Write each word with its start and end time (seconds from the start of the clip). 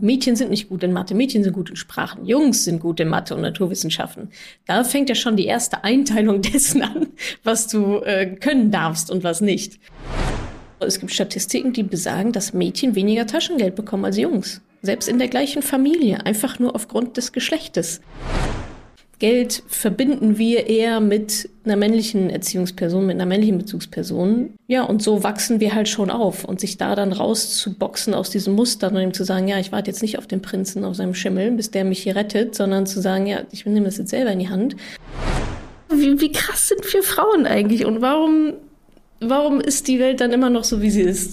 Mädchen 0.00 0.36
sind 0.36 0.50
nicht 0.50 0.68
gut 0.68 0.82
in 0.82 0.92
Mathe, 0.92 1.14
Mädchen 1.14 1.42
sind 1.42 1.54
gut 1.54 1.70
in 1.70 1.76
Sprachen, 1.76 2.26
Jungs 2.26 2.64
sind 2.64 2.80
gut 2.80 3.00
in 3.00 3.08
Mathe 3.08 3.34
und 3.34 3.40
Naturwissenschaften. 3.40 4.28
Da 4.66 4.84
fängt 4.84 5.08
ja 5.08 5.14
schon 5.14 5.36
die 5.36 5.46
erste 5.46 5.82
Einteilung 5.82 6.42
dessen 6.42 6.82
an, 6.82 7.08
was 7.42 7.66
du 7.66 7.98
äh, 8.00 8.26
können 8.36 8.70
darfst 8.70 9.10
und 9.10 9.24
was 9.24 9.40
nicht. 9.40 9.80
Es 10.80 11.00
gibt 11.00 11.12
Statistiken, 11.12 11.72
die 11.72 11.82
besagen, 11.82 12.32
dass 12.32 12.52
Mädchen 12.52 12.94
weniger 12.94 13.26
Taschengeld 13.26 13.74
bekommen 13.74 14.04
als 14.04 14.16
Jungs. 14.16 14.60
Selbst 14.82 15.08
in 15.08 15.18
der 15.18 15.28
gleichen 15.28 15.62
Familie, 15.62 16.24
einfach 16.24 16.60
nur 16.60 16.76
aufgrund 16.76 17.16
des 17.16 17.32
Geschlechtes. 17.32 18.00
Geld 19.18 19.64
verbinden 19.66 20.38
wir 20.38 20.68
eher 20.68 21.00
mit 21.00 21.48
einer 21.64 21.74
männlichen 21.74 22.30
Erziehungsperson, 22.30 23.04
mit 23.04 23.16
einer 23.16 23.26
männlichen 23.26 23.58
Bezugsperson. 23.58 24.54
Ja, 24.68 24.84
und 24.84 25.02
so 25.02 25.24
wachsen 25.24 25.58
wir 25.58 25.74
halt 25.74 25.88
schon 25.88 26.10
auf. 26.10 26.44
Und 26.44 26.60
sich 26.60 26.78
da 26.78 26.94
dann 26.94 27.12
rauszuboxen 27.12 28.14
aus 28.14 28.30
diesem 28.30 28.54
Muster 28.54 28.92
und 28.92 28.96
ihm 28.98 29.12
zu 29.12 29.24
sagen, 29.24 29.48
ja, 29.48 29.58
ich 29.58 29.72
warte 29.72 29.90
jetzt 29.90 30.02
nicht 30.02 30.18
auf 30.18 30.28
den 30.28 30.40
Prinzen, 30.40 30.84
auf 30.84 30.94
seinem 30.94 31.14
Schimmel, 31.14 31.50
bis 31.50 31.72
der 31.72 31.84
mich 31.84 32.02
hier 32.02 32.14
rettet, 32.14 32.54
sondern 32.54 32.86
zu 32.86 33.00
sagen, 33.00 33.26
ja, 33.26 33.42
ich 33.50 33.66
nehme 33.66 33.86
das 33.86 33.98
jetzt 33.98 34.10
selber 34.10 34.30
in 34.30 34.38
die 34.38 34.48
Hand. 34.48 34.76
Wie, 35.90 36.20
wie 36.20 36.30
krass 36.30 36.68
sind 36.68 36.92
wir 36.92 37.02
Frauen 37.02 37.44
eigentlich? 37.44 37.86
Und 37.86 38.00
warum, 38.00 38.54
warum 39.20 39.60
ist 39.60 39.88
die 39.88 39.98
Welt 39.98 40.20
dann 40.20 40.32
immer 40.32 40.50
noch 40.50 40.62
so, 40.62 40.80
wie 40.80 40.90
sie 40.90 41.02
ist? 41.02 41.32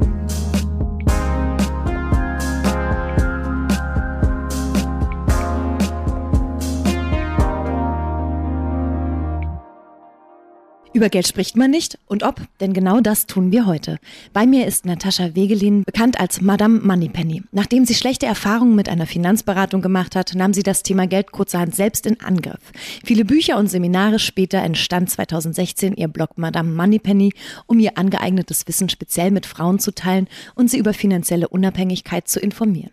Über 10.93 11.07
Geld 11.07 11.25
spricht 11.25 11.55
man 11.55 11.71
nicht 11.71 11.97
und 12.07 12.21
ob, 12.23 12.41
denn 12.59 12.73
genau 12.73 12.99
das 12.99 13.25
tun 13.25 13.53
wir 13.53 13.65
heute. 13.65 13.97
Bei 14.33 14.45
mir 14.45 14.67
ist 14.67 14.85
Natascha 14.85 15.35
Wegelin, 15.35 15.83
bekannt 15.85 16.19
als 16.19 16.41
Madame 16.41 16.81
Moneypenny. 16.81 17.43
Nachdem 17.53 17.85
sie 17.85 17.93
schlechte 17.93 18.25
Erfahrungen 18.25 18.75
mit 18.75 18.89
einer 18.89 19.07
Finanzberatung 19.07 19.81
gemacht 19.81 20.17
hat, 20.17 20.35
nahm 20.35 20.53
sie 20.53 20.63
das 20.63 20.83
Thema 20.83 21.07
Geld 21.07 21.31
kurzerhand 21.31 21.75
selbst 21.75 22.05
in 22.05 22.19
Angriff. 22.19 22.59
Viele 23.05 23.23
Bücher 23.23 23.57
und 23.57 23.67
Seminare 23.67 24.19
später 24.19 24.61
entstand 24.61 25.09
2016 25.09 25.93
ihr 25.93 26.09
Blog 26.09 26.37
Madame 26.37 26.73
Moneypenny, 26.73 27.31
um 27.67 27.79
ihr 27.79 27.97
angeeignetes 27.97 28.67
Wissen 28.67 28.89
speziell 28.89 29.31
mit 29.31 29.45
Frauen 29.45 29.79
zu 29.79 29.95
teilen 29.95 30.27
und 30.55 30.69
sie 30.69 30.77
über 30.77 30.93
finanzielle 30.93 31.47
Unabhängigkeit 31.47 32.27
zu 32.27 32.41
informieren. 32.41 32.91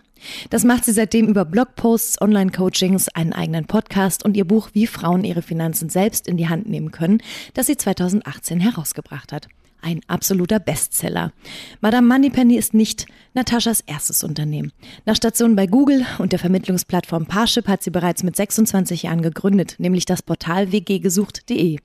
Das 0.51 0.65
macht 0.65 0.85
sie 0.85 0.93
seitdem 0.93 1.29
über 1.29 1.45
Blogposts, 1.45 2.21
Online-Coachings, 2.21 3.09
einen 3.09 3.33
eigenen 3.33 3.67
Podcast 3.67 4.25
und 4.25 4.37
ihr 4.37 4.47
Buch 4.47 4.71
Wie 4.73 4.87
Frauen 4.87 5.25
ihre 5.25 5.43
Finanzen 5.43 5.89
selbst 5.89 6.27
in 6.29 6.37
die 6.37 6.49
Hand 6.49 6.69
nehmen 6.69 6.91
können, 6.91 7.23
das 7.55 7.67
sie 7.67 7.77
2018 7.77 8.61
herausgebracht 8.61 9.33
hat. 9.33 9.49
Ein 9.81 10.01
absoluter 10.09 10.59
Bestseller. 10.59 11.33
Madame 11.81 12.07
Moneypenny 12.09 12.57
ist 12.57 12.75
nicht 12.75 13.07
Nataschas 13.35 13.81
erstes 13.81 14.25
Unternehmen. 14.25 14.73
Nach 15.07 15.15
Stationen 15.15 15.55
bei 15.55 15.67
Google 15.67 16.05
und 16.19 16.33
der 16.33 16.41
Vermittlungsplattform 16.41 17.27
Parship 17.27 17.69
hat 17.69 17.83
sie 17.83 17.91
bereits 17.91 18.25
mit 18.25 18.35
26 18.35 19.05
Jahren 19.05 19.23
gegründet, 19.23 19.77
nämlich 19.79 20.05
das 20.05 20.23
Portal 20.23 20.73
wggesucht.de. 20.73 21.79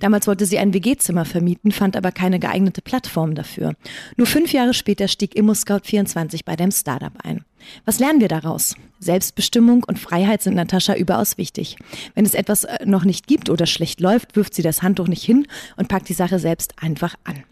Damals 0.00 0.26
wollte 0.26 0.44
sie 0.44 0.58
ein 0.58 0.74
WG-Zimmer 0.74 1.24
vermieten, 1.24 1.72
fand 1.72 1.96
aber 1.96 2.12
keine 2.12 2.38
geeignete 2.38 2.82
Plattform 2.82 3.34
dafür. 3.34 3.74
Nur 4.16 4.26
fünf 4.26 4.52
Jahre 4.52 4.74
später 4.74 5.08
stieg 5.08 5.34
ImmoScout24 5.34 6.44
bei 6.44 6.56
dem 6.56 6.70
Startup 6.70 7.14
ein. 7.22 7.44
Was 7.86 7.98
lernen 7.98 8.20
wir 8.20 8.28
daraus? 8.28 8.74
Selbstbestimmung 9.00 9.82
und 9.84 9.98
Freiheit 9.98 10.42
sind 10.42 10.54
Natascha 10.54 10.94
überaus 10.94 11.38
wichtig. 11.38 11.76
Wenn 12.14 12.26
es 12.26 12.34
etwas 12.34 12.64
äh, 12.64 12.84
noch 12.84 13.04
nicht 13.04 13.26
gibt 13.26 13.48
oder 13.50 13.66
schlecht 13.66 14.00
läuft, 14.00 14.36
wirft 14.36 14.54
sie 14.54 14.62
das 14.62 14.82
Handtuch 14.82 15.08
nicht 15.08 15.24
hin 15.24 15.46
und 15.76 15.88
packt 15.88 16.08
die 16.08 16.14
Sache 16.14 16.38
selbst 16.38 16.74
einfach 16.80 17.14
an. 17.24 17.42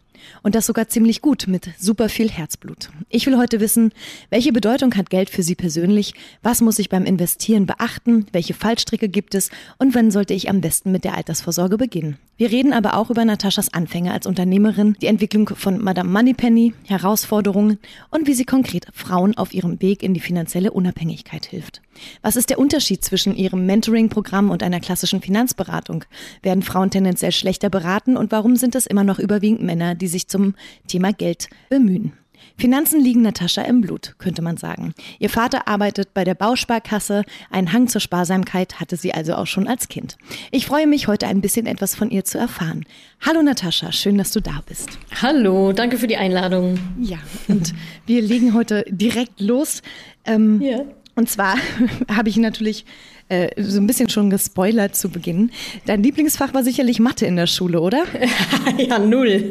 Und 0.42 0.54
das 0.54 0.66
sogar 0.66 0.88
ziemlich 0.88 1.22
gut 1.22 1.46
mit 1.48 1.70
super 1.78 2.08
viel 2.08 2.30
Herzblut. 2.30 2.90
Ich 3.08 3.26
will 3.26 3.38
heute 3.38 3.60
wissen, 3.60 3.92
welche 4.30 4.52
Bedeutung 4.52 4.94
hat 4.94 5.10
Geld 5.10 5.30
für 5.30 5.42
Sie 5.42 5.54
persönlich? 5.54 6.14
Was 6.42 6.60
muss 6.60 6.78
ich 6.78 6.90
beim 6.90 7.06
Investieren 7.06 7.66
beachten? 7.66 8.26
Welche 8.32 8.54
Fallstricke 8.54 9.08
gibt 9.08 9.34
es? 9.34 9.50
Und 9.78 9.94
wann 9.94 10.10
sollte 10.10 10.34
ich 10.34 10.50
am 10.50 10.60
besten 10.60 10.92
mit 10.92 11.04
der 11.04 11.16
Altersvorsorge 11.16 11.78
beginnen? 11.78 12.18
Wir 12.38 12.52
reden 12.52 12.72
aber 12.72 12.96
auch 12.96 13.10
über 13.10 13.24
Nataschas 13.24 13.74
Anfänge 13.74 14.12
als 14.12 14.24
Unternehmerin, 14.24 14.96
die 15.02 15.08
Entwicklung 15.08 15.48
von 15.48 15.82
Madame 15.82 16.08
Moneypenny, 16.08 16.72
Herausforderungen 16.86 17.80
und 18.10 18.28
wie 18.28 18.32
sie 18.32 18.44
konkret 18.44 18.86
Frauen 18.94 19.36
auf 19.36 19.52
ihrem 19.52 19.82
Weg 19.82 20.04
in 20.04 20.14
die 20.14 20.20
finanzielle 20.20 20.70
Unabhängigkeit 20.70 21.46
hilft. 21.46 21.82
Was 22.22 22.36
ist 22.36 22.50
der 22.50 22.60
Unterschied 22.60 23.04
zwischen 23.04 23.34
ihrem 23.34 23.66
Mentoring-Programm 23.66 24.50
und 24.50 24.62
einer 24.62 24.78
klassischen 24.78 25.20
Finanzberatung? 25.20 26.04
Werden 26.40 26.62
Frauen 26.62 26.92
tendenziell 26.92 27.32
schlechter 27.32 27.70
beraten 27.70 28.16
und 28.16 28.30
warum 28.30 28.54
sind 28.54 28.76
es 28.76 28.86
immer 28.86 29.02
noch 29.02 29.18
überwiegend 29.18 29.62
Männer, 29.62 29.96
die 29.96 30.06
sich 30.06 30.28
zum 30.28 30.54
Thema 30.86 31.12
Geld 31.12 31.48
bemühen? 31.70 32.12
Finanzen 32.58 33.00
liegen 33.00 33.22
Natascha 33.22 33.62
im 33.62 33.80
Blut, 33.80 34.16
könnte 34.18 34.42
man 34.42 34.56
sagen. 34.56 34.92
Ihr 35.20 35.30
Vater 35.30 35.68
arbeitet 35.68 36.12
bei 36.12 36.24
der 36.24 36.34
Bausparkasse. 36.34 37.22
Einen 37.50 37.72
Hang 37.72 37.86
zur 37.86 38.00
Sparsamkeit 38.00 38.80
hatte 38.80 38.96
sie 38.96 39.14
also 39.14 39.36
auch 39.36 39.46
schon 39.46 39.68
als 39.68 39.86
Kind. 39.86 40.18
Ich 40.50 40.66
freue 40.66 40.88
mich, 40.88 41.06
heute 41.06 41.28
ein 41.28 41.40
bisschen 41.40 41.66
etwas 41.66 41.94
von 41.94 42.10
ihr 42.10 42.24
zu 42.24 42.36
erfahren. 42.36 42.84
Hallo 43.24 43.42
Natascha, 43.42 43.92
schön, 43.92 44.18
dass 44.18 44.32
du 44.32 44.40
da 44.40 44.60
bist. 44.66 44.98
Hallo, 45.22 45.72
danke 45.72 45.98
für 45.98 46.08
die 46.08 46.16
Einladung. 46.16 46.80
Ja, 47.00 47.18
und 47.46 47.74
wir 48.06 48.22
legen 48.22 48.54
heute 48.54 48.84
direkt 48.88 49.40
los. 49.40 49.82
Ähm, 50.24 50.60
ja. 50.60 50.80
Und 51.14 51.30
zwar 51.30 51.58
habe 52.12 52.28
ich 52.28 52.38
natürlich 52.38 52.84
äh, 53.28 53.48
so 53.60 53.80
ein 53.80 53.86
bisschen 53.86 54.08
schon 54.08 54.30
gespoilert 54.30 54.96
zu 54.96 55.10
Beginn. 55.10 55.50
Dein 55.86 56.02
Lieblingsfach 56.02 56.54
war 56.54 56.62
sicherlich 56.62 57.00
Mathe 57.00 57.26
in 57.26 57.36
der 57.36 57.46
Schule, 57.46 57.80
oder? 57.80 58.04
ja, 58.78 58.98
null. 58.98 59.50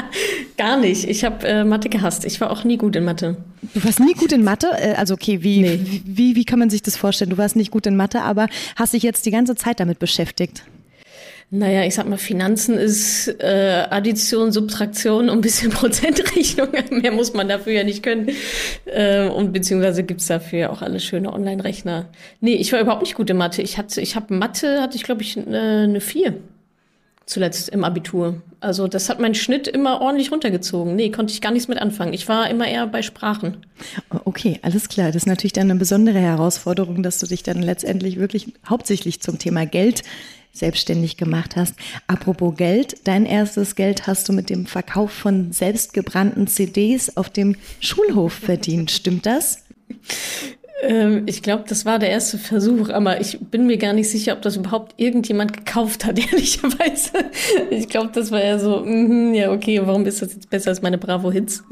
Gar 0.56 0.78
nicht. 0.78 1.04
Ich 1.04 1.24
habe 1.24 1.46
äh, 1.46 1.64
Mathe 1.64 1.88
gehasst. 1.88 2.24
Ich 2.24 2.40
war 2.40 2.50
auch 2.50 2.64
nie 2.64 2.76
gut 2.76 2.96
in 2.96 3.04
Mathe. 3.04 3.36
Du 3.74 3.84
warst 3.84 4.00
nie 4.00 4.14
gut 4.14 4.32
in 4.32 4.44
Mathe? 4.44 4.68
Äh, 4.76 4.94
also 4.94 5.14
okay, 5.14 5.42
wie, 5.42 5.60
nee. 5.60 6.02
wie, 6.04 6.36
wie 6.36 6.44
kann 6.44 6.58
man 6.58 6.70
sich 6.70 6.82
das 6.82 6.96
vorstellen? 6.96 7.30
Du 7.30 7.38
warst 7.38 7.56
nicht 7.56 7.70
gut 7.70 7.86
in 7.86 7.96
Mathe, 7.96 8.22
aber 8.22 8.48
hast 8.76 8.92
dich 8.92 9.02
jetzt 9.02 9.26
die 9.26 9.30
ganze 9.30 9.56
Zeit 9.56 9.80
damit 9.80 9.98
beschäftigt. 9.98 10.62
Naja, 11.50 11.84
ich 11.84 11.94
sag 11.94 12.08
mal, 12.08 12.16
Finanzen 12.16 12.76
ist 12.76 13.28
äh, 13.40 13.84
Addition, 13.90 14.50
Subtraktion 14.50 15.28
und 15.28 15.38
ein 15.38 15.40
bisschen 15.40 15.70
Prozentrechnung. 15.72 16.68
Mehr 16.90 17.12
muss 17.12 17.34
man 17.34 17.48
dafür 17.48 17.72
ja 17.72 17.84
nicht 17.84 18.02
können. 18.02 18.30
Äh, 18.86 19.28
und 19.28 19.52
beziehungsweise 19.52 20.02
gibt's 20.02 20.26
dafür 20.26 20.70
auch 20.70 20.82
alle 20.82 21.00
schöne 21.00 21.32
Online-Rechner. 21.32 22.06
Nee, 22.40 22.54
ich 22.54 22.72
war 22.72 22.80
überhaupt 22.80 23.02
nicht 23.02 23.14
gut 23.14 23.30
in 23.30 23.36
Mathe. 23.36 23.62
Ich 23.62 23.78
hatte, 23.78 24.00
ich 24.00 24.16
habe 24.16 24.34
Mathe, 24.34 24.82
hatte 24.82 24.96
ich, 24.96 25.04
glaube 25.04 25.22
ich, 25.22 25.36
eine, 25.36 25.82
eine 25.82 26.00
4 26.00 26.34
zuletzt 27.26 27.70
im 27.70 27.84
Abitur. 27.84 28.42
Also 28.60 28.88
das 28.88 29.08
hat 29.08 29.20
meinen 29.20 29.34
Schnitt 29.34 29.66
immer 29.68 30.00
ordentlich 30.00 30.30
runtergezogen. 30.30 30.94
Nee, 30.94 31.10
konnte 31.10 31.32
ich 31.32 31.40
gar 31.40 31.52
nichts 31.52 31.68
mit 31.68 31.78
anfangen. 31.78 32.12
Ich 32.12 32.28
war 32.28 32.48
immer 32.50 32.66
eher 32.66 32.86
bei 32.86 33.02
Sprachen. 33.02 33.66
Okay, 34.24 34.58
alles 34.62 34.88
klar. 34.88 35.08
Das 35.08 35.16
ist 35.16 35.26
natürlich 35.26 35.52
dann 35.52 35.70
eine 35.70 35.78
besondere 35.78 36.18
Herausforderung, 36.18 37.02
dass 37.02 37.18
du 37.18 37.26
dich 37.26 37.42
dann 37.42 37.62
letztendlich 37.62 38.18
wirklich 38.18 38.52
hauptsächlich 38.68 39.20
zum 39.20 39.38
Thema 39.38 39.66
Geld 39.66 40.02
selbstständig 40.52 41.16
gemacht 41.16 41.56
hast. 41.56 41.74
Apropos 42.06 42.56
Geld, 42.56 42.96
dein 43.04 43.26
erstes 43.26 43.74
Geld 43.74 44.06
hast 44.06 44.28
du 44.28 44.32
mit 44.32 44.50
dem 44.50 44.66
Verkauf 44.66 45.10
von 45.10 45.52
selbstgebrannten 45.52 46.46
CDs 46.46 47.16
auf 47.16 47.28
dem 47.28 47.56
Schulhof 47.80 48.32
verdient. 48.32 48.90
Stimmt 48.90 49.26
das? 49.26 49.64
Ähm, 50.82 51.22
ich 51.26 51.42
glaube, 51.42 51.64
das 51.68 51.84
war 51.84 51.98
der 51.98 52.10
erste 52.10 52.38
Versuch, 52.38 52.90
aber 52.90 53.20
ich 53.20 53.38
bin 53.40 53.66
mir 53.66 53.78
gar 53.78 53.92
nicht 53.92 54.10
sicher, 54.10 54.32
ob 54.32 54.42
das 54.42 54.56
überhaupt 54.56 54.94
irgendjemand 54.96 55.52
gekauft 55.52 56.04
hat, 56.04 56.18
ehrlicherweise. 56.32 57.10
Ich 57.70 57.88
glaube, 57.88 58.10
das 58.12 58.30
war 58.30 58.44
ja 58.44 58.58
so, 58.58 58.80
mm, 58.84 59.34
ja, 59.34 59.52
okay, 59.52 59.80
warum 59.84 60.04
ist 60.06 60.20
das 60.20 60.34
jetzt 60.34 60.50
besser 60.50 60.70
als 60.70 60.82
meine 60.82 60.98
Bravo-Hits? 60.98 61.64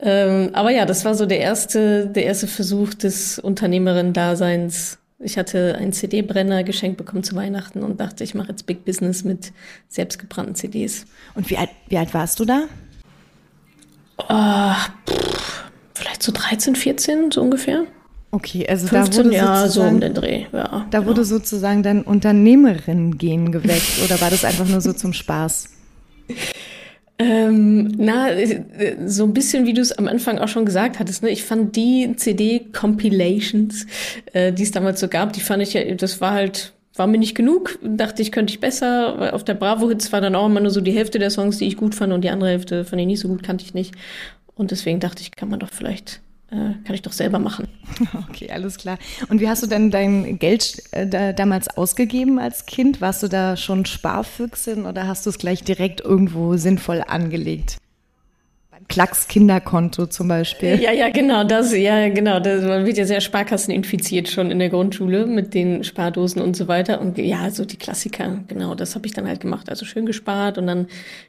Ähm, 0.00 0.50
aber 0.52 0.70
ja, 0.70 0.84
das 0.84 1.04
war 1.04 1.14
so 1.14 1.26
der 1.26 1.40
erste, 1.40 2.06
der 2.06 2.24
erste 2.24 2.46
Versuch 2.46 2.94
des 2.94 3.38
Unternehmerin-Daseins 3.38 4.98
ich 5.24 5.38
hatte 5.38 5.76
einen 5.76 5.92
CD-Brenner 5.92 6.64
geschenkt 6.64 6.98
bekommen 6.98 7.24
zu 7.24 7.34
Weihnachten 7.34 7.82
und 7.82 7.98
dachte, 7.98 8.24
ich 8.24 8.34
mache 8.34 8.50
jetzt 8.50 8.66
Big 8.66 8.84
Business 8.84 9.24
mit 9.24 9.52
selbstgebrannten 9.88 10.54
CDs. 10.54 11.06
Und 11.34 11.48
wie 11.48 11.56
alt, 11.56 11.70
wie 11.88 11.96
alt 11.96 12.12
warst 12.12 12.40
du 12.40 12.44
da? 12.44 12.64
Oh, 14.18 14.74
pff, 15.10 15.64
vielleicht 15.94 16.22
so 16.22 16.30
13, 16.30 16.76
14, 16.76 17.30
so 17.30 17.40
ungefähr. 17.40 17.86
Okay, 18.34 18.66
also 18.68 18.88
15 18.88 19.12
da 19.12 19.16
wurde 19.16 19.36
Jahre 19.36 19.68
so 19.68 19.82
um 19.82 20.00
den 20.00 20.12
Dreh, 20.12 20.46
ja. 20.52 20.86
da 20.90 20.98
genau. 20.98 21.06
wurde 21.06 21.24
sozusagen 21.24 21.84
dein 21.84 22.02
Unternehmerin-Gen 22.02 23.52
geweckt 23.52 24.00
oder 24.04 24.20
war 24.20 24.28
das 24.28 24.44
einfach 24.44 24.66
nur 24.66 24.80
so 24.80 24.92
zum 24.92 25.12
Spaß? 25.12 25.68
Ähm, 27.20 27.92
na, 27.96 28.30
äh, 28.30 28.96
so 29.06 29.22
ein 29.22 29.34
bisschen, 29.34 29.66
wie 29.66 29.72
du 29.72 29.80
es 29.80 29.92
am 29.92 30.08
Anfang 30.08 30.38
auch 30.38 30.48
schon 30.48 30.64
gesagt 30.64 30.98
hattest. 30.98 31.22
Ne? 31.22 31.30
Ich 31.30 31.44
fand 31.44 31.76
die 31.76 32.16
CD-Compilations, 32.16 33.86
äh, 34.32 34.52
die 34.52 34.64
es 34.64 34.72
damals 34.72 34.98
so 34.98 35.06
gab, 35.06 35.32
die 35.32 35.40
fand 35.40 35.62
ich 35.62 35.74
ja, 35.74 35.94
das 35.94 36.20
war 36.20 36.32
halt, 36.32 36.72
war 36.96 37.06
mir 37.06 37.18
nicht 37.18 37.36
genug. 37.36 37.78
Dachte 37.84 38.20
ich, 38.20 38.32
könnte 38.32 38.52
ich 38.52 38.58
besser. 38.58 39.32
Auf 39.32 39.44
der 39.44 39.54
Bravo-Hits 39.54 40.10
war 40.10 40.20
dann 40.20 40.34
auch 40.34 40.46
immer 40.46 40.58
nur 40.58 40.72
so 40.72 40.80
die 40.80 40.90
Hälfte 40.90 41.20
der 41.20 41.30
Songs, 41.30 41.58
die 41.58 41.68
ich 41.68 41.76
gut 41.76 41.94
fand 41.94 42.12
und 42.12 42.22
die 42.22 42.30
andere 42.30 42.50
Hälfte 42.50 42.84
fand 42.84 43.00
ich 43.00 43.06
nicht 43.06 43.20
so 43.20 43.28
gut, 43.28 43.44
kannte 43.44 43.64
ich 43.64 43.74
nicht. 43.74 43.94
Und 44.56 44.72
deswegen 44.72 44.98
dachte 44.98 45.22
ich, 45.22 45.30
kann 45.30 45.48
man 45.48 45.60
doch 45.60 45.70
vielleicht, 45.70 46.20
kann 46.84 46.94
ich 46.94 47.02
doch 47.02 47.12
selber 47.12 47.38
machen. 47.38 47.68
Okay, 48.28 48.50
alles 48.50 48.78
klar. 48.78 48.98
Und 49.28 49.40
wie 49.40 49.48
hast 49.48 49.62
du 49.62 49.66
denn 49.66 49.90
dein 49.90 50.38
Geld 50.38 50.82
äh, 50.90 51.06
da, 51.06 51.32
damals 51.32 51.68
ausgegeben 51.76 52.38
als 52.38 52.66
Kind? 52.66 53.00
Warst 53.00 53.22
du 53.22 53.28
da 53.28 53.56
schon 53.56 53.84
Sparfüchsin 53.84 54.86
oder 54.86 55.06
hast 55.06 55.26
du 55.26 55.30
es 55.30 55.38
gleich 55.38 55.62
direkt 55.62 56.00
irgendwo 56.00 56.56
sinnvoll 56.56 57.02
angelegt? 57.06 57.76
Klacks 58.94 59.26
Kinderkonto 59.26 60.06
zum 60.06 60.28
Beispiel. 60.28 60.80
Ja, 60.80 60.92
ja, 60.92 61.10
genau, 61.10 61.42
das, 61.42 61.76
ja, 61.76 62.08
genau. 62.10 62.38
Das, 62.38 62.62
man 62.62 62.86
wird 62.86 62.96
ja 62.96 63.04
sehr 63.04 63.20
Sparkassen 63.20 63.74
infiziert 63.74 64.28
schon 64.28 64.52
in 64.52 64.60
der 64.60 64.68
Grundschule 64.68 65.26
mit 65.26 65.52
den 65.52 65.82
Spardosen 65.82 66.40
und 66.40 66.56
so 66.56 66.68
weiter. 66.68 67.00
Und 67.00 67.18
ja, 67.18 67.50
so 67.50 67.64
die 67.64 67.76
Klassiker, 67.76 68.38
genau, 68.46 68.76
das 68.76 68.94
habe 68.94 69.04
ich 69.08 69.12
dann 69.12 69.26
halt 69.26 69.40
gemacht. 69.40 69.68
Also 69.68 69.84
schön 69.84 70.06
gespart 70.06 70.58
und 70.58 70.68
dann 70.68 70.86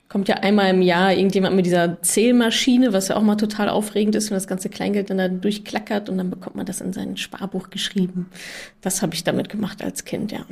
kommt 0.09 0.27
ja 0.27 0.35
einmal 0.35 0.69
im 0.69 0.83
Jahr 0.83 1.11
irgendjemand 1.11 1.55
mit 1.55 1.65
dieser 1.65 1.99
Zählmaschine, 2.03 2.93
was 2.93 3.07
ja 3.07 3.15
auch 3.15 3.23
mal 3.23 3.35
total 3.35 3.69
aufregend 3.69 4.13
ist, 4.13 4.29
wenn 4.29 4.37
das 4.37 4.45
ganze 4.45 4.69
Kleingeld 4.69 5.09
dann 5.09 5.17
da 5.17 5.27
durchklackert 5.27 6.07
und 6.07 6.19
dann 6.19 6.29
bekommt 6.29 6.55
man 6.55 6.67
das 6.67 6.81
in 6.81 6.93
sein 6.93 7.17
Sparbuch 7.17 7.71
geschrieben. 7.71 8.27
Das 8.81 9.01
habe 9.01 9.15
ich 9.15 9.23
damit 9.23 9.49
gemacht 9.49 9.83
als 9.83 10.05
Kind, 10.05 10.31
ja. 10.31 10.45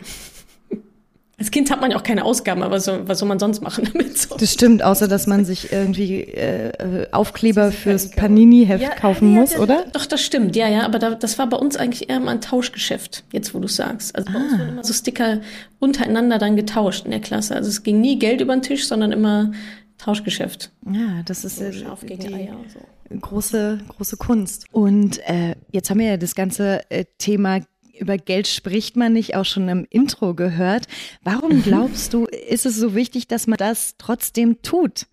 Als 1.39 1.49
Kind 1.49 1.71
hat 1.71 1.81
man 1.81 1.89
ja 1.89 1.97
auch 1.97 2.03
keine 2.03 2.25
Ausgaben, 2.25 2.61
aber 2.61 2.75
was 2.75 2.85
soll, 2.85 3.07
was 3.07 3.19
soll 3.19 3.27
man 3.27 3.39
sonst 3.39 3.61
machen 3.61 3.89
damit? 3.93 4.17
So. 4.17 4.35
Das 4.37 4.53
stimmt, 4.53 4.83
außer 4.83 5.07
dass 5.07 5.25
man 5.25 5.45
sich 5.45 5.71
irgendwie 5.71 6.21
äh, 6.21 6.69
äh, 6.69 7.07
Aufkleber 7.11 7.71
fürs 7.71 8.11
Panini-Heft 8.11 8.97
kaufen 8.97 9.33
ja, 9.33 9.41
muss, 9.41 9.53
ja, 9.53 9.59
oder? 9.59 9.85
Doch, 9.93 10.05
das 10.05 10.21
stimmt, 10.21 10.55
ja, 10.55 10.67
ja, 10.67 10.83
aber 10.83 10.99
da, 10.99 11.15
das 11.15 11.39
war 11.39 11.47
bei 11.47 11.57
uns 11.57 11.75
eigentlich 11.75 12.09
eher 12.09 12.19
mal 12.19 12.31
ein 12.31 12.41
Tauschgeschäft, 12.41 13.23
jetzt 13.31 13.55
wo 13.55 13.59
du 13.59 13.67
sagst. 13.67 14.15
Also 14.15 14.31
bei 14.31 14.39
uns 14.39 14.51
wurden 14.53 14.69
immer 14.69 14.83
so 14.83 14.93
Sticker 14.93 15.41
untereinander 15.79 16.37
dann 16.37 16.55
getauscht 16.55 17.05
in 17.05 17.11
der 17.11 17.19
Klasse. 17.19 17.55
Also 17.55 17.69
es 17.69 17.81
ging 17.81 17.99
nie 17.99 18.19
Geld 18.19 18.39
über 18.39 18.55
den 18.55 18.61
Tisch, 18.61 18.87
sondern 18.87 19.11
immer 19.11 19.51
Tauschgeschäft. 19.97 20.71
Ja, 20.91 21.23
das 21.25 21.45
ist 21.45 21.57
So 21.57 21.63
äh, 21.65 21.71
gegen 22.05 22.27
die 22.27 22.33
Eier 22.33 22.57
und 22.57 22.71
so. 22.71 22.79
große, 23.19 23.79
große 23.87 24.17
Kunst. 24.17 24.65
Und 24.71 25.19
äh, 25.27 25.55
jetzt 25.71 25.89
haben 25.89 25.99
wir 25.99 26.07
ja 26.07 26.17
das 26.17 26.35
ganze 26.35 26.81
äh, 26.89 27.05
Thema 27.17 27.61
über 27.97 28.17
Geld 28.17 28.47
spricht 28.47 28.95
man 28.95 29.13
nicht 29.13 29.35
auch 29.35 29.45
schon 29.45 29.69
im 29.69 29.85
Intro 29.89 30.33
gehört. 30.33 30.87
Warum 31.23 31.61
glaubst 31.63 32.13
du, 32.13 32.25
ist 32.25 32.65
es 32.65 32.75
so 32.75 32.95
wichtig, 32.95 33.27
dass 33.27 33.47
man 33.47 33.57
das 33.57 33.95
trotzdem 33.97 34.61
tut? 34.61 35.07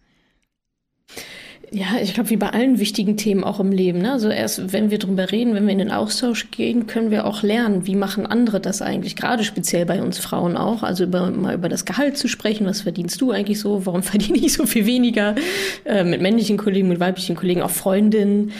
Ja, 1.72 1.98
ich 2.02 2.14
glaube, 2.14 2.30
wie 2.30 2.36
bei 2.36 2.50
allen 2.50 2.80
wichtigen 2.80 3.16
Themen 3.16 3.44
auch 3.44 3.60
im 3.60 3.70
Leben. 3.70 4.00
Ne? 4.00 4.10
Also 4.10 4.28
erst, 4.28 4.72
wenn 4.72 4.90
wir 4.90 4.98
drüber 4.98 5.30
reden, 5.30 5.54
wenn 5.54 5.66
wir 5.66 5.72
in 5.72 5.78
den 5.78 5.92
Austausch 5.92 6.50
gehen, 6.50 6.88
können 6.88 7.12
wir 7.12 7.26
auch 7.26 7.44
lernen, 7.44 7.86
wie 7.86 7.94
machen 7.94 8.26
andere 8.26 8.58
das 8.58 8.82
eigentlich, 8.82 9.14
gerade 9.14 9.44
speziell 9.44 9.86
bei 9.86 10.02
uns 10.02 10.18
Frauen 10.18 10.56
auch. 10.56 10.82
Also 10.82 11.04
über, 11.04 11.30
mal 11.30 11.54
über 11.54 11.68
das 11.68 11.84
Gehalt 11.84 12.18
zu 12.18 12.26
sprechen, 12.26 12.66
was 12.66 12.80
verdienst 12.80 13.20
du 13.20 13.30
eigentlich 13.30 13.60
so, 13.60 13.86
warum 13.86 14.02
verdiene 14.02 14.38
ich 14.38 14.52
so 14.52 14.66
viel 14.66 14.84
weniger, 14.84 15.36
äh, 15.84 16.02
mit 16.02 16.20
männlichen 16.20 16.56
Kollegen, 16.56 16.88
mit 16.88 16.98
weiblichen 16.98 17.36
Kollegen, 17.36 17.62
auch 17.62 17.70
Freundinnen. 17.70 18.50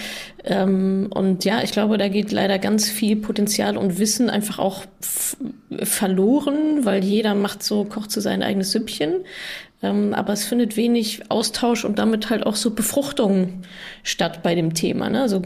Ähm, 0.45 1.09
und 1.13 1.45
ja, 1.45 1.65
ich 1.65 1.73
glaube, 1.73 1.99
da 1.99 2.07
geht 2.07 2.31
leider 2.31 2.61
ganz 2.61 2.89
viel 2.89 3.17
Potenzial 3.17 3.77
und 3.77 3.99
Wissen 3.99 4.31
einfach 4.31 4.61
auch 4.61 4.85
verloren, 5.83 6.85
weil 6.85 7.03
jeder 7.03 7.35
macht 7.35 7.65
so, 7.65 7.85
kocht 7.85 8.13
so 8.13 8.21
sein 8.21 8.45
eigenes 8.45 8.71
Süppchen. 8.71 9.15
Ähm, 9.83 10.13
aber 10.15 10.33
es 10.33 10.45
findet 10.45 10.77
wenig 10.77 11.31
Austausch 11.31 11.85
und 11.85 11.99
damit 11.99 12.31
halt 12.31 12.45
auch 12.47 12.57
so 12.57 12.73
Befruchtung 12.73 13.63
statt 14.03 14.43
bei 14.43 14.55
dem 14.55 14.75
Thema. 14.75 15.09
Ne? 15.09 15.23
Also 15.23 15.43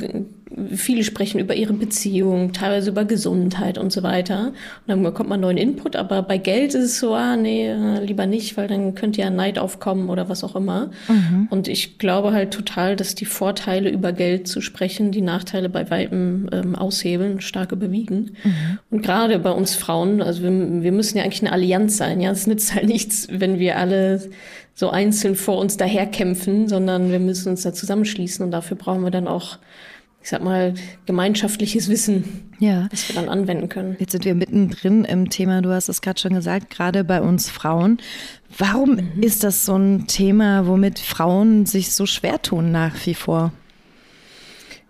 viele 0.74 1.04
sprechen 1.04 1.40
über 1.40 1.54
ihre 1.54 1.72
Beziehung, 1.72 2.52
teilweise 2.52 2.90
über 2.90 3.04
Gesundheit 3.04 3.78
und 3.78 3.92
so 3.92 4.02
weiter. 4.02 4.48
Und 4.48 4.54
dann 4.86 5.02
bekommt 5.02 5.28
man 5.28 5.40
neuen 5.40 5.56
Input, 5.56 5.96
aber 5.96 6.22
bei 6.22 6.38
Geld 6.38 6.74
ist 6.74 6.84
es 6.84 6.98
so, 7.00 7.14
ah, 7.14 7.36
nee, 7.36 7.72
lieber 8.02 8.26
nicht, 8.26 8.56
weil 8.56 8.68
dann 8.68 8.94
könnte 8.94 9.20
ja 9.20 9.30
Neid 9.30 9.58
aufkommen 9.58 10.10
oder 10.10 10.28
was 10.28 10.44
auch 10.44 10.56
immer. 10.56 10.90
Mhm. 11.08 11.48
Und 11.50 11.68
ich 11.68 11.98
glaube 11.98 12.32
halt 12.32 12.52
total, 12.52 12.96
dass 12.96 13.14
die 13.14 13.24
Vorteile 13.24 13.90
über 13.90 14.12
Geld 14.12 14.46
zu 14.48 14.60
sprechen, 14.60 15.10
die 15.10 15.22
Nachteile 15.22 15.68
bei 15.68 15.90
Weitem 15.90 16.48
ähm, 16.52 16.76
aushebeln, 16.76 17.40
stark 17.40 17.72
überwiegen. 17.72 18.36
Mhm. 18.44 18.78
Und 18.90 19.02
gerade 19.02 19.38
bei 19.38 19.50
uns 19.50 19.74
Frauen, 19.74 20.22
also 20.22 20.42
wir, 20.42 20.50
wir 20.50 20.92
müssen 20.92 21.18
ja 21.18 21.24
eigentlich 21.24 21.42
eine 21.42 21.52
Allianz 21.52 21.96
sein. 21.96 22.20
Ja, 22.20 22.30
es 22.30 22.46
nützt 22.46 22.74
halt 22.74 22.86
nichts, 22.86 23.28
wenn 23.30 23.58
wir 23.58 23.78
alle 23.78 24.20
so 24.74 24.90
einzeln 24.90 25.36
vor 25.36 25.58
uns 25.58 25.76
daherkämpfen, 25.76 26.68
sondern 26.68 27.12
wir 27.12 27.20
müssen 27.20 27.50
uns 27.50 27.62
da 27.62 27.72
zusammenschließen 27.72 28.44
und 28.44 28.50
dafür 28.50 28.76
brauchen 28.76 29.02
wir 29.02 29.10
dann 29.10 29.28
auch 29.28 29.58
ich 30.24 30.30
sag 30.30 30.42
mal, 30.42 30.72
gemeinschaftliches 31.04 31.90
Wissen, 31.90 32.50
ja. 32.58 32.88
das 32.90 33.10
wir 33.10 33.14
dann 33.14 33.28
anwenden 33.28 33.68
können. 33.68 33.94
Jetzt 33.98 34.12
sind 34.12 34.24
wir 34.24 34.34
mittendrin 34.34 35.04
im 35.04 35.28
Thema, 35.28 35.60
du 35.60 35.68
hast 35.68 35.90
es 35.90 36.00
gerade 36.00 36.18
schon 36.18 36.32
gesagt, 36.32 36.70
gerade 36.70 37.04
bei 37.04 37.20
uns 37.20 37.50
Frauen. 37.50 37.98
Warum 38.56 38.92
mhm. 38.92 39.22
ist 39.22 39.44
das 39.44 39.66
so 39.66 39.76
ein 39.76 40.06
Thema, 40.06 40.66
womit 40.66 40.98
Frauen 40.98 41.66
sich 41.66 41.92
so 41.92 42.06
schwer 42.06 42.40
tun 42.40 42.72
nach 42.72 42.94
wie 43.04 43.12
vor? 43.12 43.52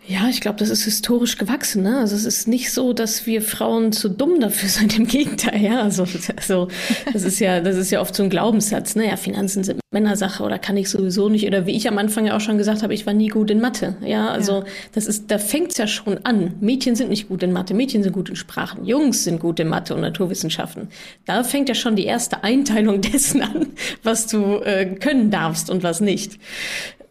Ja, 0.06 0.28
ich 0.28 0.42
glaube, 0.42 0.58
das 0.58 0.68
ist 0.68 0.84
historisch 0.84 1.38
gewachsen. 1.38 1.82
Ne? 1.82 1.98
Also 1.98 2.14
es 2.14 2.26
ist 2.26 2.46
nicht 2.46 2.70
so, 2.72 2.92
dass 2.92 3.24
wir 3.26 3.40
Frauen 3.40 3.90
zu 3.92 4.10
dumm 4.10 4.38
dafür 4.38 4.68
sind. 4.68 4.98
Im 4.98 5.06
Gegenteil, 5.06 5.62
ja. 5.62 5.80
Also, 5.80 6.06
also 6.36 6.68
das 7.12 7.22
ist 7.22 7.38
ja, 7.40 7.60
das 7.60 7.76
ist 7.76 7.90
ja 7.90 8.02
oft 8.02 8.14
so 8.14 8.22
ein 8.22 8.28
Glaubenssatz. 8.28 8.96
Ne? 8.96 9.06
Ja, 9.06 9.16
Finanzen 9.16 9.64
sind 9.64 9.80
Männersache 9.90 10.42
oder 10.42 10.58
kann 10.58 10.76
ich 10.76 10.90
sowieso 10.90 11.30
nicht. 11.30 11.46
Oder 11.46 11.64
wie 11.64 11.74
ich 11.74 11.88
am 11.88 11.96
Anfang 11.96 12.26
ja 12.26 12.36
auch 12.36 12.40
schon 12.40 12.58
gesagt 12.58 12.82
habe, 12.82 12.92
ich 12.92 13.06
war 13.06 13.14
nie 13.14 13.28
gut 13.28 13.50
in 13.50 13.62
Mathe. 13.62 13.96
Ja, 14.04 14.28
also 14.28 14.58
ja. 14.58 14.64
das 14.92 15.06
ist, 15.06 15.30
da 15.30 15.38
fängt's 15.38 15.78
ja 15.78 15.86
schon 15.86 16.18
an. 16.24 16.54
Mädchen 16.60 16.96
sind 16.96 17.08
nicht 17.08 17.28
gut 17.28 17.42
in 17.42 17.52
Mathe, 17.52 17.72
Mädchen 17.72 18.02
sind 18.02 18.12
gut 18.12 18.28
in 18.28 18.36
Sprachen, 18.36 18.84
Jungs 18.84 19.24
sind 19.24 19.40
gut 19.40 19.58
in 19.58 19.68
Mathe 19.68 19.94
und 19.94 20.02
Naturwissenschaften. 20.02 20.88
Da 21.24 21.44
fängt 21.44 21.70
ja 21.70 21.74
schon 21.74 21.96
die 21.96 22.04
erste 22.04 22.44
Einteilung 22.44 23.00
dessen 23.00 23.40
an, 23.40 23.68
was 24.02 24.26
du 24.26 24.58
äh, 24.58 24.84
können 24.84 25.30
darfst 25.30 25.70
und 25.70 25.82
was 25.82 26.02
nicht. 26.02 26.38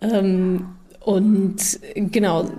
Ähm, 0.02 0.68
und 1.04 1.80
genau, 1.94 2.50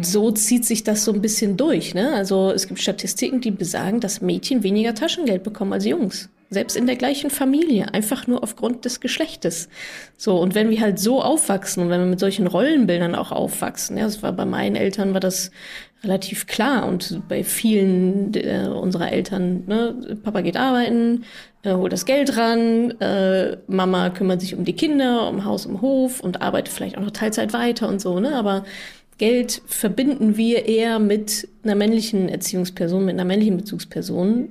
so 0.00 0.30
zieht 0.30 0.64
sich 0.64 0.84
das 0.84 1.04
so 1.04 1.12
ein 1.12 1.20
bisschen 1.20 1.56
durch. 1.56 1.94
Ne? 1.94 2.14
Also 2.14 2.50
es 2.50 2.66
gibt 2.66 2.80
Statistiken, 2.80 3.40
die 3.40 3.50
besagen, 3.50 4.00
dass 4.00 4.22
Mädchen 4.22 4.62
weniger 4.62 4.94
Taschengeld 4.94 5.42
bekommen 5.42 5.72
als 5.72 5.84
Jungs. 5.84 6.30
Selbst 6.50 6.76
in 6.76 6.86
der 6.86 6.96
gleichen 6.96 7.30
Familie, 7.30 7.94
einfach 7.94 8.26
nur 8.26 8.42
aufgrund 8.42 8.84
des 8.84 9.00
Geschlechtes. 9.00 9.70
So, 10.18 10.38
und 10.38 10.54
wenn 10.54 10.68
wir 10.68 10.80
halt 10.80 10.98
so 10.98 11.22
aufwachsen 11.22 11.82
und 11.82 11.90
wenn 11.90 12.00
wir 12.00 12.06
mit 12.06 12.20
solchen 12.20 12.46
Rollenbildern 12.46 13.14
auch 13.14 13.32
aufwachsen, 13.32 13.96
ja, 13.96 14.04
das 14.04 14.22
war 14.22 14.32
bei 14.32 14.44
meinen 14.44 14.76
Eltern 14.76 15.14
war 15.14 15.20
das 15.20 15.50
relativ 16.04 16.46
klar 16.46 16.86
und 16.86 17.22
bei 17.28 17.42
vielen 17.42 18.34
äh, 18.34 18.68
unserer 18.68 19.12
Eltern, 19.12 19.64
ne, 19.66 20.18
Papa 20.22 20.42
geht 20.42 20.56
arbeiten, 20.56 21.24
äh, 21.62 21.74
holt 21.74 21.92
das 21.92 22.06
Geld 22.06 22.36
ran, 22.36 22.92
äh, 23.00 23.56
Mama 23.66 24.10
kümmert 24.10 24.40
sich 24.40 24.54
um 24.54 24.64
die 24.64 24.74
Kinder, 24.74 25.28
um 25.28 25.44
Haus, 25.44 25.66
um 25.66 25.80
Hof 25.80 26.20
und 26.20 26.42
arbeitet 26.42 26.72
vielleicht 26.72 26.98
auch 26.98 27.02
noch 27.02 27.10
Teilzeit 27.10 27.52
weiter 27.52 27.88
und 27.88 28.00
so, 28.00 28.20
ne, 28.20 28.34
aber 28.34 28.64
Geld 29.18 29.62
verbinden 29.66 30.36
wir 30.36 30.66
eher 30.66 30.98
mit 30.98 31.48
einer 31.62 31.74
männlichen 31.74 32.28
Erziehungsperson, 32.28 33.04
mit 33.04 33.14
einer 33.14 33.24
männlichen 33.24 33.56
Bezugsperson, 33.56 34.48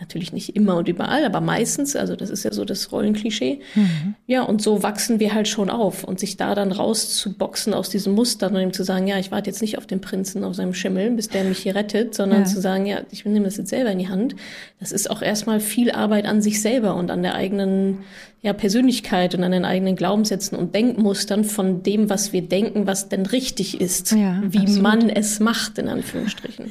Natürlich 0.00 0.32
nicht 0.32 0.54
immer 0.54 0.76
und 0.76 0.88
überall, 0.88 1.24
aber 1.24 1.40
meistens, 1.40 1.96
also 1.96 2.14
das 2.14 2.30
ist 2.30 2.44
ja 2.44 2.52
so 2.52 2.64
das 2.64 2.92
Rollenklischee. 2.92 3.60
Mhm. 3.74 4.14
Ja, 4.26 4.42
und 4.42 4.62
so 4.62 4.82
wachsen 4.82 5.18
wir 5.18 5.34
halt 5.34 5.48
schon 5.48 5.70
auf 5.70 6.04
und 6.04 6.20
sich 6.20 6.36
da 6.36 6.54
dann 6.54 6.70
rauszuboxen 6.70 7.74
aus 7.74 7.90
diesem 7.90 8.14
Muster 8.14 8.48
und 8.48 8.56
ihm 8.56 8.72
zu 8.72 8.84
sagen, 8.84 9.08
ja, 9.08 9.18
ich 9.18 9.32
warte 9.32 9.50
jetzt 9.50 9.60
nicht 9.60 9.76
auf 9.76 9.86
den 9.86 10.00
Prinzen 10.00 10.44
auf 10.44 10.54
seinem 10.54 10.74
Schimmel, 10.74 11.10
bis 11.10 11.28
der 11.28 11.44
mich 11.44 11.58
hier 11.58 11.74
rettet, 11.74 12.14
sondern 12.14 12.40
ja. 12.40 12.46
zu 12.46 12.60
sagen, 12.60 12.86
ja, 12.86 13.00
ich 13.10 13.24
nehme 13.24 13.44
das 13.44 13.56
jetzt 13.56 13.70
selber 13.70 13.90
in 13.90 13.98
die 13.98 14.08
Hand. 14.08 14.36
Das 14.78 14.92
ist 14.92 15.10
auch 15.10 15.22
erstmal 15.22 15.58
viel 15.58 15.90
Arbeit 15.90 16.26
an 16.26 16.42
sich 16.42 16.62
selber 16.62 16.94
und 16.94 17.10
an 17.10 17.22
der 17.22 17.34
eigenen 17.34 17.98
ja, 18.40 18.52
Persönlichkeit 18.52 19.34
und 19.34 19.42
an 19.42 19.50
den 19.50 19.64
eigenen 19.64 19.96
Glaubenssätzen 19.96 20.56
und 20.56 20.72
Denkmustern 20.74 21.42
von 21.42 21.82
dem, 21.82 22.08
was 22.08 22.32
wir 22.32 22.42
denken, 22.42 22.86
was 22.86 23.08
denn 23.08 23.26
richtig 23.26 23.80
ist, 23.80 24.12
ja, 24.12 24.40
wie 24.46 24.58
absolut. 24.58 24.82
man 24.82 25.10
es 25.10 25.40
macht, 25.40 25.76
in 25.78 25.88
Anführungsstrichen. 25.88 26.66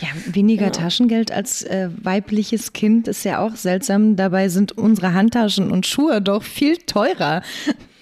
Ja, 0.00 0.08
weniger 0.26 0.66
genau. 0.66 0.78
Taschengeld 0.78 1.30
als 1.30 1.62
äh, 1.62 1.90
weibliches 2.02 2.71
Kind 2.72 3.08
ist 3.08 3.24
ja 3.24 3.38
auch 3.38 3.56
seltsam. 3.56 4.16
Dabei 4.16 4.48
sind 4.48 4.76
unsere 4.76 5.14
Handtaschen 5.14 5.70
und 5.70 5.86
Schuhe 5.86 6.20
doch 6.20 6.42
viel 6.42 6.76
teurer. 6.78 7.42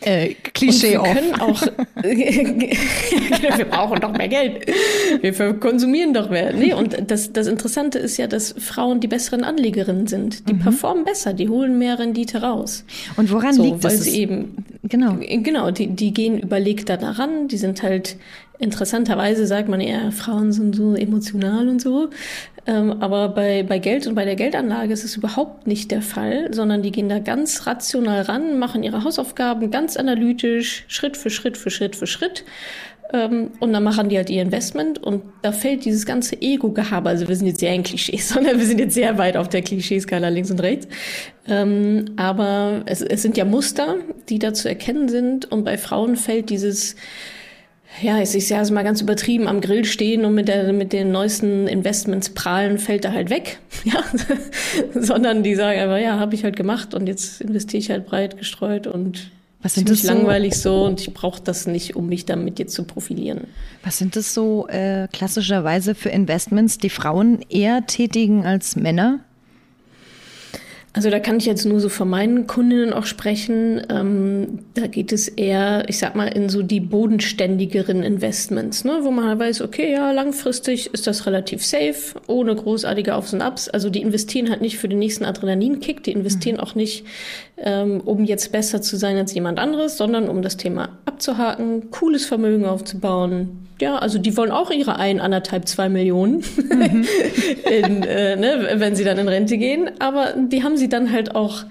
Äh, 0.03 0.35
Klischee 0.55 0.97
und 0.97 1.05
wir 1.05 1.15
können 1.15 1.41
auch, 1.41 1.61
wir 2.03 3.65
brauchen 3.67 4.01
doch 4.01 4.13
mehr 4.13 4.29
Geld. 4.29 4.67
Wir 5.21 5.33
konsumieren 5.55 6.15
doch 6.15 6.31
mehr. 6.31 6.55
Nee, 6.55 6.73
und 6.73 7.11
das, 7.11 7.35
das 7.35 7.47
Interessante 7.47 7.99
ist 7.99 8.17
ja, 8.17 8.27
dass 8.27 8.55
Frauen 8.59 9.01
die 9.01 9.09
besseren 9.09 9.45
Anlegerinnen 9.45 10.07
sind. 10.07 10.49
Die 10.49 10.55
mhm. 10.55 10.61
performen 10.61 11.05
besser, 11.05 11.35
die 11.35 11.51
holen 11.51 11.79
mehr 11.79 11.99
Rendite 11.99 12.41
raus. 12.41 12.85
Und 13.17 13.31
woran 13.31 13.53
so, 13.53 13.63
liegt 13.63 13.85
das? 13.85 13.93
Weil 13.93 13.99
sie 13.99 14.21
eben 14.23 14.65
Genau. 14.83 15.19
Genau, 15.21 15.71
die, 15.71 15.89
die 15.89 16.13
gehen 16.13 16.39
überlegter 16.39 16.97
daran, 16.97 17.49
die 17.49 17.59
sind 17.59 17.83
halt 17.83 18.17
interessanterweise 18.59 19.47
sagt 19.47 19.71
man 19.71 19.81
eher, 19.81 20.13
Frauen 20.13 20.53
sind 20.53 20.77
so 20.77 20.95
emotional 20.95 21.69
und 21.69 21.81
so. 21.81 22.11
Ähm, 22.67 23.01
aber 23.01 23.31
bei, 23.31 23.63
bei 23.63 23.79
Geld 23.79 24.07
und 24.07 24.15
bei 24.15 24.25
der 24.25 24.37
Geldanlage 24.37 24.93
ist 24.93 25.05
es 25.05 25.17
überhaupt 25.17 25.67
nicht 25.67 25.91
der 25.91 26.03
Fall, 26.03 26.53
sondern 26.53 26.83
die 26.83 26.93
gehen 26.93 27.09
da 27.09 27.19
ganz 27.19 27.67
rational 27.67 28.23
ran, 28.23 28.59
machen 28.59 28.83
ihre 28.83 29.05
Hausaufgaben 29.05 29.71
ganz 29.71 29.97
analytisch, 29.97 30.85
Schritt 30.89 31.17
für 31.17 31.31
Schritt 31.31 31.57
für 31.57 31.71
Schritt 31.71 31.97
für 31.97 32.07
Schritt. 32.07 32.45
Ähm, 33.13 33.51
und 33.59 33.73
dann 33.73 33.83
machen 33.83 34.09
die 34.09 34.17
halt 34.17 34.31
ihr 34.31 34.43
Investment 34.43 35.03
und 35.03 35.23
da 35.43 35.53
fällt 35.53 35.85
dieses 35.85 36.07
ganze 36.07 36.41
Ego-Gehabe, 36.41 37.09
also 37.09 37.27
wir 37.27 37.35
sind 37.35 37.49
jetzt 37.49 37.61
sehr 37.61 37.75
in 37.75 37.83
Klischees, 37.83 38.29
sondern 38.35 38.59
wir 38.59 38.67
sind 38.67 38.79
jetzt 38.79 38.95
sehr 38.95 39.19
weit 39.19 39.37
auf 39.37 39.49
der 39.49 39.63
Klischeeskala 39.63 40.29
links 40.29 40.51
und 40.51 40.61
rechts. 40.61 40.87
Ähm, 41.49 42.05
aber 42.17 42.83
es, 42.87 43.01
es 43.03 43.23
sind 43.23 43.37
ja 43.37 43.45
Muster, 43.45 43.97
die 44.29 44.39
da 44.39 44.53
zu 44.53 44.69
erkennen 44.69 45.09
sind 45.09 45.51
und 45.51 45.65
bei 45.65 45.77
Frauen 45.77 46.17
fällt 46.17 46.51
dieses 46.51 46.95
ja, 48.03 48.21
ich 48.21 48.31
sehe 48.31 48.61
es 48.61 48.71
mal 48.71 48.85
ganz 48.85 49.01
übertrieben, 49.01 49.49
am 49.49 49.61
Grill 49.61 49.85
stehen 49.85 50.25
und 50.25 50.35
mit, 50.35 50.49
der, 50.49 50.73
mit 50.73 50.93
den 50.93 51.13
neuesten 51.13 51.67
Investments 51.67 52.31
prahlen, 52.31 52.79
fällt 52.79 53.05
er 53.05 53.13
halt 53.13 53.31
weg. 53.31 53.59
Ja, 53.85 54.05
sondern 55.01 55.43
die 55.43 55.55
sagen 55.55 55.81
einfach, 55.81 55.97
ja, 55.97 56.19
habe 56.19 56.35
ich 56.35 56.45
halt 56.45 56.55
gemacht 56.55 56.93
und 56.93 57.07
jetzt 57.07 57.41
investiere 57.41 57.79
ich 57.79 57.91
halt 57.91 58.05
breit 58.05 58.37
gestreut 58.37 58.87
und 58.87 59.31
was 59.63 59.75
sind 59.75 59.89
das 59.89 60.03
so? 60.03 60.09
langweilig 60.09 60.57
so 60.57 60.85
und 60.85 61.01
ich 61.01 61.15
brauche 61.15 61.43
das 61.43 61.67
nicht, 61.67 61.97
um 61.97 62.07
mich 62.07 62.27
damit 62.27 62.59
jetzt 62.59 62.75
zu 62.75 62.85
profilieren. 62.85 63.47
Was 63.83 63.97
sind 63.97 64.17
das 64.17 64.35
so 64.35 64.67
äh, 64.69 65.09
klassischerweise 65.13 65.95
für 65.95 66.11
Investments, 66.11 66.77
die 66.77 66.91
Frauen 66.91 67.41
eher 67.49 67.87
tätigen 67.87 68.45
als 68.45 68.77
Männer? 68.77 69.21
Also 70.93 71.09
da 71.09 71.21
kann 71.21 71.37
ich 71.37 71.47
jetzt 71.47 71.65
nur 71.67 71.79
so 71.79 71.89
von 71.89 72.09
meinen 72.09 72.49
Kundinnen 72.49 72.93
auch 72.93 73.07
sprechen. 73.07 73.81
Ähm, 73.89 74.59
da 74.75 74.89
geht 74.89 75.13
es 75.13 75.29
eher, 75.29 75.89
ich 75.89 75.99
sag 75.99 76.17
mal, 76.17 76.27
in 76.27 76.49
so 76.49 76.63
die 76.63 76.81
bodenständigeren 76.81 78.03
Investments, 78.03 78.85
ne? 78.85 78.99
wo 79.03 79.13
man 79.13 79.29
halt 79.29 79.39
weiß, 79.39 79.61
okay, 79.61 79.93
ja, 79.93 80.11
langfristig 80.11 80.93
ist 80.93 81.07
das 81.07 81.27
relativ 81.27 81.65
safe, 81.65 82.21
ohne 82.27 82.57
großartige 82.57 83.15
Aufs 83.15 83.33
und 83.33 83.41
Abs. 83.41 83.69
Also 83.69 83.89
die 83.89 84.03
investieren 84.03 84.51
halt 84.51 84.63
nicht 84.63 84.79
für 84.79 84.89
den 84.89 84.99
nächsten 84.99 85.25
Adrenalinkick, 85.25 86.03
die 86.03 86.13
investieren 86.13 86.57
mhm. 86.57 86.63
auch 86.63 86.75
nicht, 86.75 87.05
ähm, 87.63 88.01
um 88.01 88.25
jetzt 88.25 88.53
besser 88.53 88.83
zu 88.83 88.97
sein 88.97 89.17
als 89.17 89.35
jemand 89.35 89.59
anderes, 89.59 89.97
sondern 89.97 90.29
um 90.29 90.43
das 90.43 90.57
Thema 90.57 90.99
abzuhaken, 91.05 91.91
cooles 91.91 92.27
Vermögen 92.27 92.65
aufzubauen, 92.65 93.67
ja, 93.81 93.97
also 93.97 94.19
die 94.19 94.37
wollen 94.37 94.51
auch 94.51 94.71
ihre 94.71 94.97
ein, 94.97 95.21
anderthalb, 95.21 95.67
zwei 95.67 95.89
Millionen, 95.89 96.45
mhm. 96.57 97.07
in, 97.71 98.03
äh, 98.03 98.37
ne, 98.37 98.73
wenn 98.75 98.95
sie 98.95 99.05
dann 99.05 99.19
in 99.19 99.29
Rente 99.29 99.57
gehen. 99.57 99.91
Aber 100.01 100.35
die 100.37 100.63
haben 100.63 100.77
sie 100.77 100.89
dann 100.89 101.11
halt 101.13 101.35
auch 101.35 101.65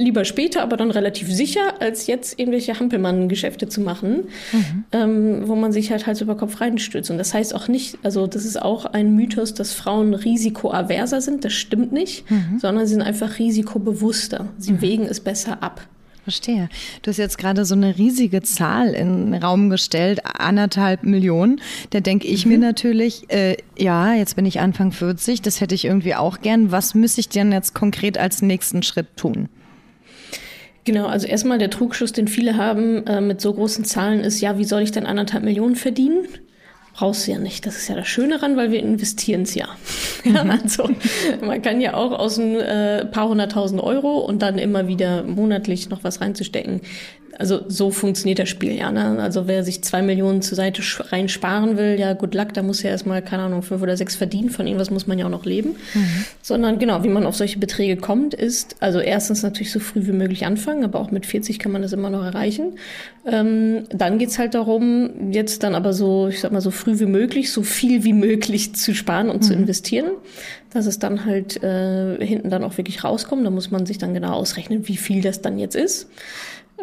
lieber 0.00 0.24
später, 0.24 0.62
aber 0.62 0.76
dann 0.76 0.90
relativ 0.90 1.32
sicher, 1.32 1.80
als 1.80 2.06
jetzt 2.06 2.38
irgendwelche 2.38 2.78
Hampelmann-Geschäfte 2.78 3.68
zu 3.68 3.80
machen, 3.80 4.24
mhm. 4.52 4.84
ähm, 4.92 5.42
wo 5.48 5.54
man 5.54 5.72
sich 5.72 5.90
halt 5.90 6.06
Hals 6.06 6.20
über 6.20 6.36
Kopf 6.36 6.60
reinstürzt. 6.60 7.10
Und 7.10 7.18
das 7.18 7.34
heißt 7.34 7.54
auch 7.54 7.68
nicht, 7.68 7.98
also 8.02 8.26
das 8.26 8.44
ist 8.44 8.60
auch 8.60 8.86
ein 8.86 9.14
Mythos, 9.14 9.54
dass 9.54 9.72
Frauen 9.72 10.14
risikoaverser 10.14 11.20
sind. 11.20 11.44
Das 11.44 11.52
stimmt 11.52 11.92
nicht, 11.92 12.28
mhm. 12.30 12.58
sondern 12.60 12.86
sie 12.86 12.94
sind 12.94 13.02
einfach 13.02 13.38
risikobewusster. 13.38 14.48
Sie 14.58 14.72
mhm. 14.72 14.80
wägen 14.80 15.06
es 15.06 15.20
besser 15.20 15.62
ab. 15.62 15.86
Verstehe. 16.22 16.68
Du 17.02 17.10
hast 17.10 17.16
jetzt 17.16 17.38
gerade 17.38 17.64
so 17.64 17.74
eine 17.74 17.96
riesige 17.96 18.42
Zahl 18.42 18.90
in 18.90 19.32
den 19.32 19.42
Raum 19.42 19.70
gestellt, 19.70 20.20
anderthalb 20.24 21.02
Millionen. 21.02 21.60
Da 21.90 22.00
denke 22.00 22.26
ich 22.28 22.44
mhm. 22.44 22.52
mir 22.52 22.58
natürlich, 22.58 23.30
äh, 23.30 23.56
ja, 23.76 24.14
jetzt 24.14 24.36
bin 24.36 24.44
ich 24.46 24.60
Anfang 24.60 24.92
40, 24.92 25.42
das 25.42 25.60
hätte 25.60 25.74
ich 25.74 25.86
irgendwie 25.86 26.14
auch 26.14 26.40
gern. 26.40 26.70
Was 26.70 26.94
müsste 26.94 27.20
ich 27.20 27.30
denn 27.30 27.52
jetzt 27.52 27.74
konkret 27.74 28.18
als 28.18 28.42
nächsten 28.42 28.82
Schritt 28.82 29.16
tun? 29.16 29.48
Genau, 30.84 31.06
also 31.06 31.26
erstmal 31.26 31.58
der 31.58 31.70
Trugschuss, 31.70 32.12
den 32.12 32.26
viele 32.26 32.56
haben 32.56 33.06
äh, 33.06 33.20
mit 33.20 33.40
so 33.40 33.52
großen 33.52 33.84
Zahlen 33.84 34.20
ist, 34.20 34.40
ja, 34.40 34.58
wie 34.58 34.64
soll 34.64 34.82
ich 34.82 34.92
denn 34.92 35.06
anderthalb 35.06 35.44
Millionen 35.44 35.76
verdienen? 35.76 36.26
brauchst 37.00 37.26
du 37.26 37.32
ja 37.32 37.38
nicht. 37.38 37.64
Das 37.64 37.76
ist 37.76 37.88
ja 37.88 37.94
das 37.94 38.08
Schöne 38.08 38.36
daran, 38.36 38.58
weil 38.58 38.70
wir 38.70 38.80
investieren 38.80 39.42
es 39.42 39.54
ja. 39.54 39.68
ja. 40.24 40.44
Mhm. 40.44 40.50
Also 40.50 40.90
man 41.40 41.62
kann 41.62 41.80
ja 41.80 41.94
auch 41.94 42.12
aus 42.12 42.38
ein 42.38 42.56
äh, 42.56 43.06
paar 43.06 43.28
hunderttausend 43.28 43.82
Euro 43.82 44.18
und 44.18 44.42
dann 44.42 44.58
immer 44.58 44.86
wieder 44.86 45.22
monatlich 45.22 45.88
noch 45.88 46.04
was 46.04 46.20
reinzustecken, 46.20 46.82
also 47.38 47.62
so 47.68 47.90
funktioniert 47.90 48.38
das 48.38 48.48
Spiel 48.48 48.72
ja. 48.72 48.90
Ne? 48.90 49.18
Also 49.20 49.46
wer 49.46 49.64
sich 49.64 49.82
zwei 49.82 50.02
Millionen 50.02 50.42
zur 50.42 50.56
Seite 50.56 50.82
rein 51.10 51.28
sparen 51.28 51.76
will, 51.76 51.98
ja 51.98 52.12
gut 52.12 52.34
Luck, 52.34 52.52
da 52.54 52.62
muss 52.62 52.82
ja 52.82 52.90
erstmal, 52.90 53.22
keine 53.22 53.44
Ahnung, 53.44 53.62
fünf 53.62 53.82
oder 53.82 53.96
sechs 53.96 54.16
verdienen. 54.16 54.50
Von 54.50 54.66
irgendwas 54.66 54.90
muss 54.90 55.06
man 55.06 55.18
ja 55.18 55.26
auch 55.26 55.30
noch 55.30 55.44
leben. 55.44 55.70
Mhm. 55.94 56.24
Sondern 56.42 56.78
genau, 56.78 57.04
wie 57.04 57.08
man 57.08 57.26
auf 57.26 57.36
solche 57.36 57.58
Beträge 57.58 57.96
kommt, 57.96 58.34
ist, 58.34 58.76
also 58.80 59.00
erstens 59.00 59.42
natürlich 59.42 59.72
so 59.72 59.80
früh 59.80 60.06
wie 60.06 60.12
möglich 60.12 60.44
anfangen, 60.44 60.84
aber 60.84 61.00
auch 61.00 61.10
mit 61.10 61.26
40 61.26 61.58
kann 61.58 61.72
man 61.72 61.82
das 61.82 61.92
immer 61.92 62.10
noch 62.10 62.24
erreichen. 62.24 62.78
Ähm, 63.26 63.84
dann 63.90 64.18
geht's 64.18 64.38
halt 64.38 64.54
darum, 64.54 65.32
jetzt 65.32 65.62
dann 65.62 65.74
aber 65.74 65.92
so, 65.92 66.28
ich 66.28 66.40
sag 66.40 66.52
mal, 66.52 66.60
so 66.60 66.70
früh 66.70 66.98
wie 66.98 67.06
möglich, 67.06 67.52
so 67.52 67.62
viel 67.62 68.04
wie 68.04 68.12
möglich 68.12 68.74
zu 68.74 68.94
sparen 68.94 69.30
und 69.30 69.36
mhm. 69.36 69.42
zu 69.42 69.54
investieren 69.54 70.10
dass 70.72 70.86
es 70.86 71.00
dann 71.00 71.24
halt 71.24 71.60
äh, 71.64 72.24
hinten 72.24 72.48
dann 72.48 72.62
auch 72.62 72.78
wirklich 72.78 73.02
rauskommt. 73.02 73.44
Da 73.44 73.50
muss 73.50 73.72
man 73.72 73.86
sich 73.86 73.98
dann 73.98 74.14
genau 74.14 74.34
ausrechnen, 74.34 74.86
wie 74.86 74.96
viel 74.96 75.20
das 75.20 75.42
dann 75.42 75.58
jetzt 75.58 75.74
ist 75.74 76.06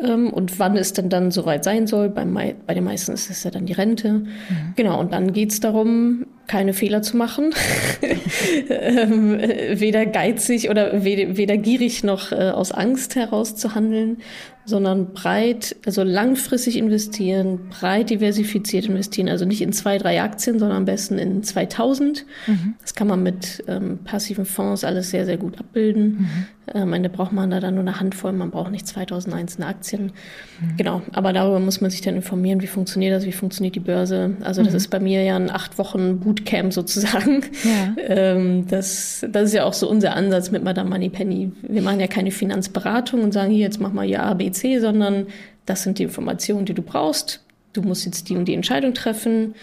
ähm, 0.04 0.32
und 0.32 0.60
wann 0.60 0.77
es 0.77 0.94
denn 0.94 1.10
dann 1.10 1.32
soweit 1.32 1.63
sein 1.63 1.88
soll. 1.88 2.10
Bei, 2.10 2.25
bei 2.66 2.74
den 2.74 2.84
meisten 2.84 3.13
ist 3.13 3.30
es 3.30 3.44
ja 3.44 3.51
dann 3.51 3.66
die 3.66 3.74
Rente. 3.74 4.13
Mhm. 4.13 4.27
Genau, 4.75 5.00
und 5.00 5.13
dann 5.13 5.34
geht's 5.34 5.60
darum, 5.60 6.25
keine 6.48 6.74
Fehler 6.74 7.01
zu 7.01 7.18
machen, 7.18 7.54
ähm, 8.70 9.38
weder 9.39 10.06
geizig 10.06 10.70
oder 10.70 11.04
weder, 11.04 11.36
weder 11.36 11.58
gierig 11.58 12.04
noch 12.04 12.32
äh, 12.32 12.51
aus 12.51 12.72
Angst 12.72 13.16
heraus 13.16 13.56
zu 13.56 13.75
handeln, 13.75 14.18
sondern 14.66 15.13
breit, 15.13 15.75
also 15.86 16.04
langfristig 16.04 16.77
investieren, 16.77 17.70
breit 17.70 18.10
diversifiziert 18.10 18.86
investieren, 18.86 19.30
also 19.30 19.46
nicht 19.46 19.62
in 19.62 19.74
zwei, 19.74 19.98
drei 19.98 20.22
Aktien, 20.22 20.58
sondern 20.60 20.77
am 20.77 20.86
besten 20.86 21.18
in 21.18 21.44
2000. 21.44 22.25
Mhm. 22.48 22.75
Das 22.82 22.96
kann 22.96 23.08
man 23.08 23.24
mit 23.24 23.63
ähm, 23.68 24.00
passiven 24.04 24.46
Fonds 24.46 24.84
alles 24.84 25.10
sehr, 25.10 25.25
sehr 25.25 25.38
gut 25.38 25.60
abbilden. 25.60 26.04
Mhm. 26.04 26.46
Äh, 26.74 26.79
am 26.79 26.93
Ende 26.93 27.09
braucht 27.09 27.31
man 27.31 27.50
da 27.50 27.59
dann 27.59 27.75
nur 27.75 27.83
eine 27.83 28.00
Handvoll, 28.00 28.33
man 28.33 28.51
braucht 28.51 28.71
nicht 28.71 28.88
2000 28.88 29.33
einzelne 29.33 29.67
Aktien. 29.67 30.12
Mhm. 30.59 30.77
Genau, 30.77 31.01
aber 31.13 31.33
darüber 31.33 31.59
muss 31.59 31.81
man 31.81 31.91
sich 31.91 32.01
dann 32.01 32.15
informieren, 32.15 32.62
wie 32.62 32.67
funktioniert 32.67 33.13
das, 33.13 33.25
wie 33.25 33.31
funktioniert 33.31 33.75
die 33.75 33.79
Börse. 33.79 34.36
Also 34.41 34.63
das 34.63 34.74
mhm. 34.74 34.77
ist 34.77 34.88
bei 34.89 35.00
mir 35.00 35.24
ja 35.24 35.36
ein 35.36 35.50
acht 35.50 35.77
Wochen 35.77 36.19
Bootcamp 36.19 36.74
sozusagen. 36.74 37.41
Ja. 37.63 37.95
Ähm, 38.09 38.67
das, 38.67 39.25
das 39.29 39.45
ist 39.45 39.53
ja 39.53 39.65
auch 39.65 39.74
so 39.74 39.89
unser 39.89 40.15
Ansatz 40.15 40.50
mit 40.50 40.63
Madame 40.63 40.89
Moneypenny. 40.89 41.51
Wir 41.62 41.81
machen 41.81 42.00
ja 42.00 42.07
keine 42.07 42.31
Finanzberatung 42.31 43.21
und 43.21 43.33
sagen, 43.33 43.51
hier, 43.51 43.62
jetzt 43.62 43.81
mach 43.81 43.91
mal 43.91 44.05
ja 44.05 44.24
A, 44.24 44.33
B, 44.33 44.50
C, 44.51 44.79
sondern 44.79 45.27
das 45.65 45.83
sind 45.83 46.00
die 46.00 46.03
Informationen, 46.03 46.65
die 46.65 46.74
du 46.74 46.81
brauchst. 46.81 47.43
Du 47.74 47.81
musst 47.81 48.05
jetzt 48.05 48.29
die 48.29 48.36
und 48.36 48.45
die 48.45 48.53
Entscheidung 48.53 48.93
treffen. 48.93 49.55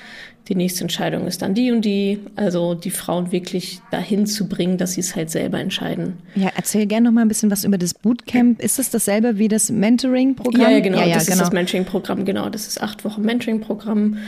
Die 0.48 0.54
nächste 0.54 0.82
Entscheidung 0.82 1.26
ist 1.26 1.40
dann 1.40 1.54
die 1.54 1.72
und 1.72 1.82
die. 1.82 2.20
Also 2.36 2.74
die 2.74 2.90
Frauen 2.90 3.32
wirklich 3.32 3.80
dahin 3.90 4.26
zu 4.26 4.46
bringen, 4.46 4.76
dass 4.76 4.92
sie 4.92 5.00
es 5.00 5.16
halt 5.16 5.30
selber 5.30 5.58
entscheiden. 5.58 6.18
Ja, 6.34 6.50
erzähl 6.54 6.86
gerne 6.86 7.06
noch 7.08 7.14
mal 7.14 7.22
ein 7.22 7.28
bisschen 7.28 7.50
was 7.50 7.64
über 7.64 7.78
das 7.78 7.94
Bootcamp. 7.94 8.60
Ist 8.60 8.78
es 8.78 8.90
dasselbe 8.90 9.38
wie 9.38 9.48
das 9.48 9.70
Mentoring-Programm? 9.70 10.60
Ja, 10.60 10.70
ja, 10.70 10.80
genau. 10.80 10.98
Ja, 10.98 11.06
ja, 11.06 11.14
das 11.14 11.26
genau. 11.26 11.36
ist 11.36 11.42
das 11.42 11.52
Mentoring-Programm. 11.52 12.24
Genau, 12.24 12.48
das 12.50 12.66
ist 12.66 12.82
acht 12.82 13.04
Wochen 13.04 13.22
Mentoring-Programm. 13.22 14.18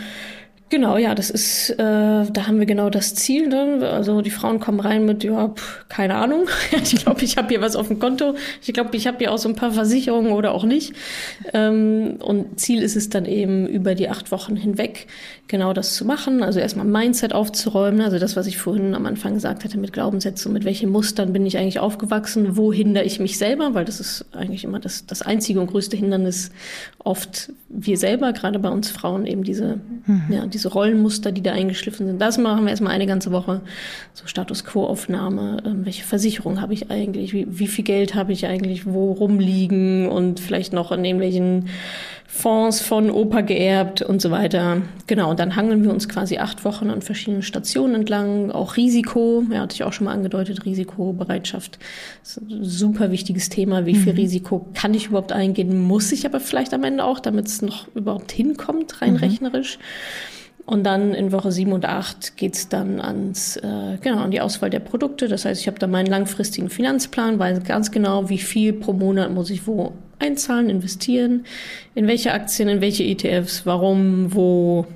Genau, 0.69 0.97
ja, 0.97 1.15
das 1.15 1.31
ist, 1.31 1.71
äh, 1.71 1.77
da 1.77 2.47
haben 2.49 2.59
wir 2.59 2.67
genau 2.67 2.91
das 2.91 3.15
Ziel. 3.15 3.47
Ne? 3.47 3.89
Also 3.89 4.21
die 4.21 4.31
Frauen 4.31 4.59
kommen 4.59 4.81
rein 4.81 5.05
mit, 5.05 5.23
ja, 5.23 5.49
pff, 5.51 5.85
keine 5.89 6.17
Ahnung. 6.17 6.49
ich 6.73 6.97
glaube, 6.97 7.23
ich 7.23 7.37
habe 7.37 7.49
hier 7.49 7.61
was 7.61 7.77
auf 7.77 7.87
dem 7.87 8.01
Konto. 8.01 8.35
Ich 8.63 8.75
glaube, 8.75 8.97
ich 8.97 9.07
habe 9.07 9.19
hier 9.19 9.33
auch 9.33 9.39
so 9.39 9.49
ein 9.49 9.55
paar 9.55 9.71
Versicherungen 9.71 10.33
oder 10.33 10.53
auch 10.53 10.65
nicht. 10.65 10.93
Ähm, 11.53 12.17
und 12.19 12.59
Ziel 12.59 12.83
ist 12.83 12.97
es 12.97 13.09
dann 13.09 13.27
eben 13.27 13.69
über 13.69 13.95
die 13.95 14.09
acht 14.09 14.33
Wochen 14.33 14.57
hinweg 14.57 15.07
genau 15.49 15.73
das 15.73 15.95
zu 15.95 16.05
machen. 16.05 16.43
Also 16.43 16.61
erstmal 16.61 16.87
Mindset 16.87 17.33
aufzuräumen. 17.33 18.01
Also 18.01 18.19
das, 18.19 18.37
was 18.37 18.47
ich 18.47 18.59
vorhin 18.59 18.95
am 18.95 19.07
Anfang 19.07 19.35
gesagt 19.35 19.65
hatte 19.65 19.79
mit 19.79 19.93
Glaubenssätzen, 19.93 20.53
mit 20.53 20.65
welchen 20.65 20.91
Mustern 20.91 21.33
bin 21.33 21.47
ich 21.47 21.59
eigentlich 21.59 21.79
aufgewachsen, 21.79 22.57
wo 22.57 22.73
hindere 22.73 23.05
ich 23.05 23.21
mich 23.21 23.39
selber, 23.39 23.75
weil 23.75 23.85
das 23.85 24.01
ist 24.01 24.25
eigentlich 24.33 24.65
immer 24.65 24.81
das, 24.81 25.07
das 25.07 25.23
einzige 25.23 25.61
und 25.61 25.69
größte 25.69 25.97
Hindernis 25.97 26.51
oft 26.99 27.51
wir 27.69 27.99
selber, 27.99 28.33
gerade 28.33 28.59
bei 28.59 28.69
uns 28.69 28.91
Frauen 28.91 29.27
eben 29.27 29.43
diese, 29.43 29.81
mhm. 30.07 30.23
ja, 30.31 30.47
diese 30.47 30.69
Rollenmuster, 30.69 31.33
die 31.33 31.43
da 31.43 31.53
eingeschliffen 31.53 32.07
sind. 32.07 32.21
Das 32.21 32.39
machen 32.39 32.65
wir 32.65 32.71
erstmal 32.71 32.93
eine 32.93 33.07
ganze 33.07 33.33
Woche. 33.33 33.61
So 34.15 34.27
Status 34.27 34.65
Quo-Aufnahme, 34.65 35.63
äh, 35.65 35.85
welche 35.85 36.05
Versicherung 36.05 36.61
habe 36.61 36.75
ich 36.75 36.91
eigentlich, 36.91 37.33
wie, 37.33 37.47
wie 37.49 37.67
viel 37.67 37.85
Geld 37.85 38.15
habe 38.15 38.33
ich 38.33 38.47
eigentlich, 38.47 38.87
wo 38.87 39.13
rumliegen 39.13 40.09
und 40.09 40.41
vielleicht 40.41 40.73
noch 40.73 40.93
in 40.93 41.05
irgendwelchen 41.05 41.69
Fonds 42.37 42.83
von 42.83 43.11
Opa 43.11 43.41
geerbt 43.41 44.03
und 44.03 44.21
so 44.21 44.31
weiter. 44.31 44.83
Genau, 45.07 45.31
und 45.31 45.41
dann 45.41 45.57
hangeln 45.57 45.83
wir 45.83 45.91
uns 45.91 46.07
quasi 46.07 46.37
acht 46.37 46.67
Wochen 46.67 46.91
an 46.91 47.01
verschiedenen 47.01 47.43
Stationen 47.43 47.95
entlang. 47.95 48.51
Auch 48.51 48.77
Risiko, 48.77 49.43
ja, 49.51 49.61
hatte 49.61 49.75
ich 49.75 49.85
auch 49.85 49.95
schon 49.95 50.05
mal 50.05 50.13
angedeutet, 50.13 50.67
Risikobereitschaft. 50.67 51.79
Das 52.21 52.37
ist 52.37 52.43
ein 52.43 52.63
super 52.63 53.11
wichtiges 53.11 53.49
Thema. 53.49 53.87
Wie 53.87 53.95
viel 53.95 54.13
mhm. 54.13 54.19
Risiko 54.19 54.67
kann 54.75 54.93
ich 54.93 55.07
überhaupt 55.07 55.33
eingehen? 55.33 55.81
Muss 55.81 56.13
ich 56.13 56.27
aber 56.27 56.39
vielleicht 56.39 56.75
am 56.75 56.85
Ende 56.85 57.05
auch, 57.05 57.21
damit 57.21 57.47
es 57.47 57.63
noch 57.63 57.89
überhaupt 57.95 58.33
hinkommt, 58.33 59.01
rein 59.01 59.15
mhm. 59.15 59.21
rechnerisch. 59.21 59.79
Und 60.67 60.85
dann 60.85 61.15
in 61.15 61.33
Woche 61.33 61.53
sieben 61.53 61.73
und 61.73 61.87
acht 61.87 62.37
geht's 62.37 62.69
dann 62.69 63.01
ans, 63.01 63.57
äh, 63.57 63.97
genau, 64.03 64.19
an 64.19 64.31
die 64.31 64.43
Auswahl 64.43 64.69
der 64.69 64.81
Produkte. 64.81 65.27
Das 65.27 65.47
heißt, 65.47 65.61
ich 65.61 65.69
habe 65.69 65.79
da 65.79 65.87
meinen 65.87 66.07
langfristigen 66.07 66.69
Finanzplan, 66.69 67.39
weiß 67.39 67.65
ganz 67.65 67.91
genau, 67.93 68.29
wie 68.29 68.39
viel 68.39 68.75
pro 68.75 68.93
Monat 68.93 69.33
muss 69.33 69.49
ich 69.49 69.67
wo 69.67 69.95
einzahlen, 70.19 70.71
investieren, 70.71 71.45
in 71.95 72.07
welche 72.07 72.33
Aktien, 72.33 72.69
in 72.69 72.81
welche 72.81 73.05
ETFs, 73.05 73.67
warum, 73.67 74.35
wo, 74.35 74.87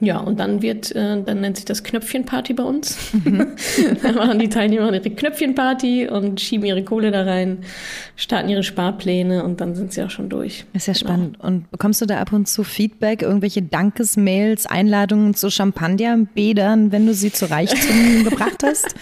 ja, 0.00 0.18
und 0.18 0.38
dann 0.38 0.62
wird, 0.62 0.94
äh, 0.94 1.20
dann 1.22 1.40
nennt 1.40 1.56
sich 1.56 1.64
das 1.64 1.82
Knöpfchenparty 1.82 2.54
bei 2.54 2.62
uns. 2.62 3.12
Mhm. 3.12 3.48
dann 4.02 4.14
machen 4.14 4.38
die 4.38 4.48
Teilnehmer 4.48 4.92
ihre 4.92 5.10
Knöpfchenparty 5.10 6.08
und 6.08 6.40
schieben 6.40 6.66
ihre 6.66 6.84
Kohle 6.84 7.10
da 7.10 7.22
rein, 7.24 7.58
starten 8.14 8.48
ihre 8.48 8.62
Sparpläne 8.62 9.42
und 9.42 9.60
dann 9.60 9.74
sind 9.74 9.92
sie 9.92 10.02
auch 10.02 10.10
schon 10.10 10.28
durch. 10.28 10.64
Ist 10.72 10.86
ja 10.86 10.92
genau. 10.92 11.06
spannend. 11.06 11.40
Und 11.40 11.70
bekommst 11.70 12.00
du 12.00 12.06
da 12.06 12.20
ab 12.20 12.32
und 12.32 12.46
zu 12.46 12.62
Feedback, 12.62 13.22
irgendwelche 13.22 13.62
Dankesmails, 13.62 14.66
Einladungen 14.66 15.34
zu 15.34 15.50
Champagnerbädern, 15.50 16.92
wenn 16.92 17.06
du 17.06 17.14
sie 17.14 17.32
zu 17.32 17.50
Reichtum 17.50 18.24
gebracht 18.24 18.62
hast? 18.62 18.94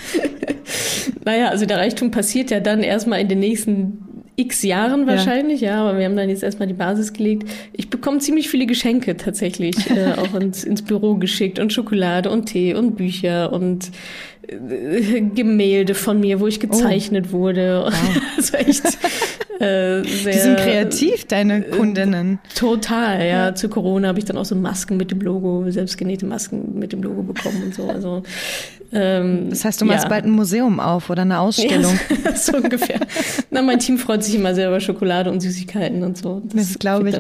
naja, 1.25 1.49
also 1.49 1.67
der 1.67 1.77
Reichtum 1.77 2.11
passiert 2.11 2.51
ja 2.51 2.61
dann 2.61 2.83
erstmal 2.83 3.21
in 3.21 3.29
den 3.29 3.41
nächsten 3.41 4.06
x 4.37 4.63
Jahren 4.63 5.07
wahrscheinlich, 5.07 5.63
ja. 5.63 5.71
ja, 5.71 5.85
aber 5.85 5.99
wir 5.99 6.05
haben 6.05 6.17
dann 6.17 6.29
jetzt 6.29 6.43
erstmal 6.43 6.69
die 6.69 6.75
Basis 6.75 7.13
gelegt. 7.13 7.49
Ich 7.73 7.89
bekomme 7.89 8.19
ziemlich 8.19 8.49
viele 8.49 8.67
Geschenke 8.67 9.17
tatsächlich, 9.17 9.91
äh, 9.91 10.13
auch 10.13 10.35
ins, 10.35 10.63
ins 10.63 10.83
Büro 10.83 11.15
geschickt 11.15 11.59
und 11.59 11.73
Schokolade 11.73 12.31
und 12.31 12.47
Tee 12.47 12.75
und 12.75 12.97
Bücher 12.97 13.53
und 13.53 13.91
Gemälde 15.35 15.95
von 15.95 16.21
mir, 16.21 16.41
wo 16.41 16.47
ich 16.47 16.61
gezeichnet 16.61 17.27
oh. 17.31 17.33
wurde. 17.33 17.85
Wow. 17.87 18.23
also 18.37 18.57
echt 18.57 18.85
äh, 19.59 20.03
sehr, 20.03 20.33
Die 20.33 20.39
sind 20.39 20.57
kreativ, 20.59 21.25
deine 21.27 21.67
äh, 21.67 21.71
Kundinnen. 21.71 22.39
total, 22.55 23.21
ja. 23.21 23.27
ja. 23.27 23.55
Zu 23.55 23.69
Corona 23.69 24.09
habe 24.09 24.19
ich 24.19 24.25
dann 24.25 24.37
auch 24.37 24.45
so 24.45 24.55
Masken 24.55 24.97
mit 24.97 25.11
dem 25.11 25.21
Logo, 25.21 25.65
selbstgenähte 25.71 26.27
Masken 26.27 26.79
mit 26.79 26.93
dem 26.93 27.03
Logo 27.03 27.23
bekommen 27.23 27.63
und 27.65 27.75
so. 27.75 27.89
Also 27.89 28.23
ähm, 28.93 29.51
das 29.51 29.65
heißt, 29.65 29.81
du 29.81 29.85
machst 29.85 30.05
ja. 30.05 30.09
bald 30.09 30.25
ein 30.25 30.31
Museum 30.31 30.81
auf 30.81 31.11
oder 31.11 31.23
eine 31.23 31.41
Ausstellung. 31.41 31.99
Ja, 32.25 32.35
so 32.35 32.57
ungefähr. 32.57 33.01
Na, 33.51 33.63
mein 33.63 33.79
Team 33.79 33.99
freut 33.99 34.25
sich 34.25 34.35
immer 34.35 34.55
sehr 34.55 34.69
über 34.69 34.81
Schokolade 34.81 35.31
und 35.31 35.41
Süßigkeiten 35.41 36.03
und 36.03 36.19
so. 36.19 36.43
Das, 36.45 36.69
das 36.69 36.79
glaube 36.79 37.11
ich. 37.11 37.17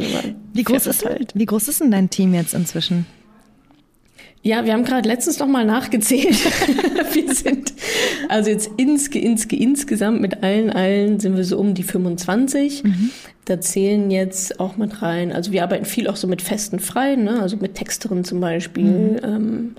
Wie 0.52 0.62
groß, 0.62 0.86
ist, 0.86 1.04
halt. 1.04 1.32
wie 1.34 1.46
groß 1.46 1.68
ist 1.68 1.80
denn 1.80 1.90
dein 1.90 2.10
Team 2.10 2.34
jetzt 2.34 2.54
inzwischen? 2.54 3.06
Ja, 4.42 4.64
wir 4.64 4.74
haben 4.74 4.84
gerade 4.84 5.08
letztens 5.08 5.40
noch 5.40 5.48
mal 5.48 5.64
nachgezählt. 5.64 6.36
wir 7.14 7.34
sind 7.34 7.72
also 8.28 8.50
jetzt 8.50 8.70
insge, 8.76 9.18
insge, 9.18 9.56
insgesamt 9.56 10.20
mit 10.20 10.42
allen 10.42 10.70
allen 10.70 11.18
sind 11.18 11.36
wir 11.36 11.44
so 11.44 11.58
um 11.58 11.74
die 11.74 11.82
25. 11.82 12.84
Mhm. 12.84 13.10
Da 13.46 13.60
zählen 13.60 14.10
jetzt 14.10 14.60
auch 14.60 14.76
mit 14.76 15.02
rein. 15.02 15.32
Also 15.32 15.50
wir 15.50 15.62
arbeiten 15.62 15.84
viel 15.84 16.08
auch 16.08 16.16
so 16.16 16.28
mit 16.28 16.42
festen 16.42 16.78
Freien, 16.78 17.24
ne? 17.24 17.40
also 17.40 17.56
mit 17.56 17.74
Texterinnen 17.74 18.24
zum 18.24 18.40
Beispiel. 18.40 18.84
Mhm. 18.84 19.20
Ähm, 19.24 19.76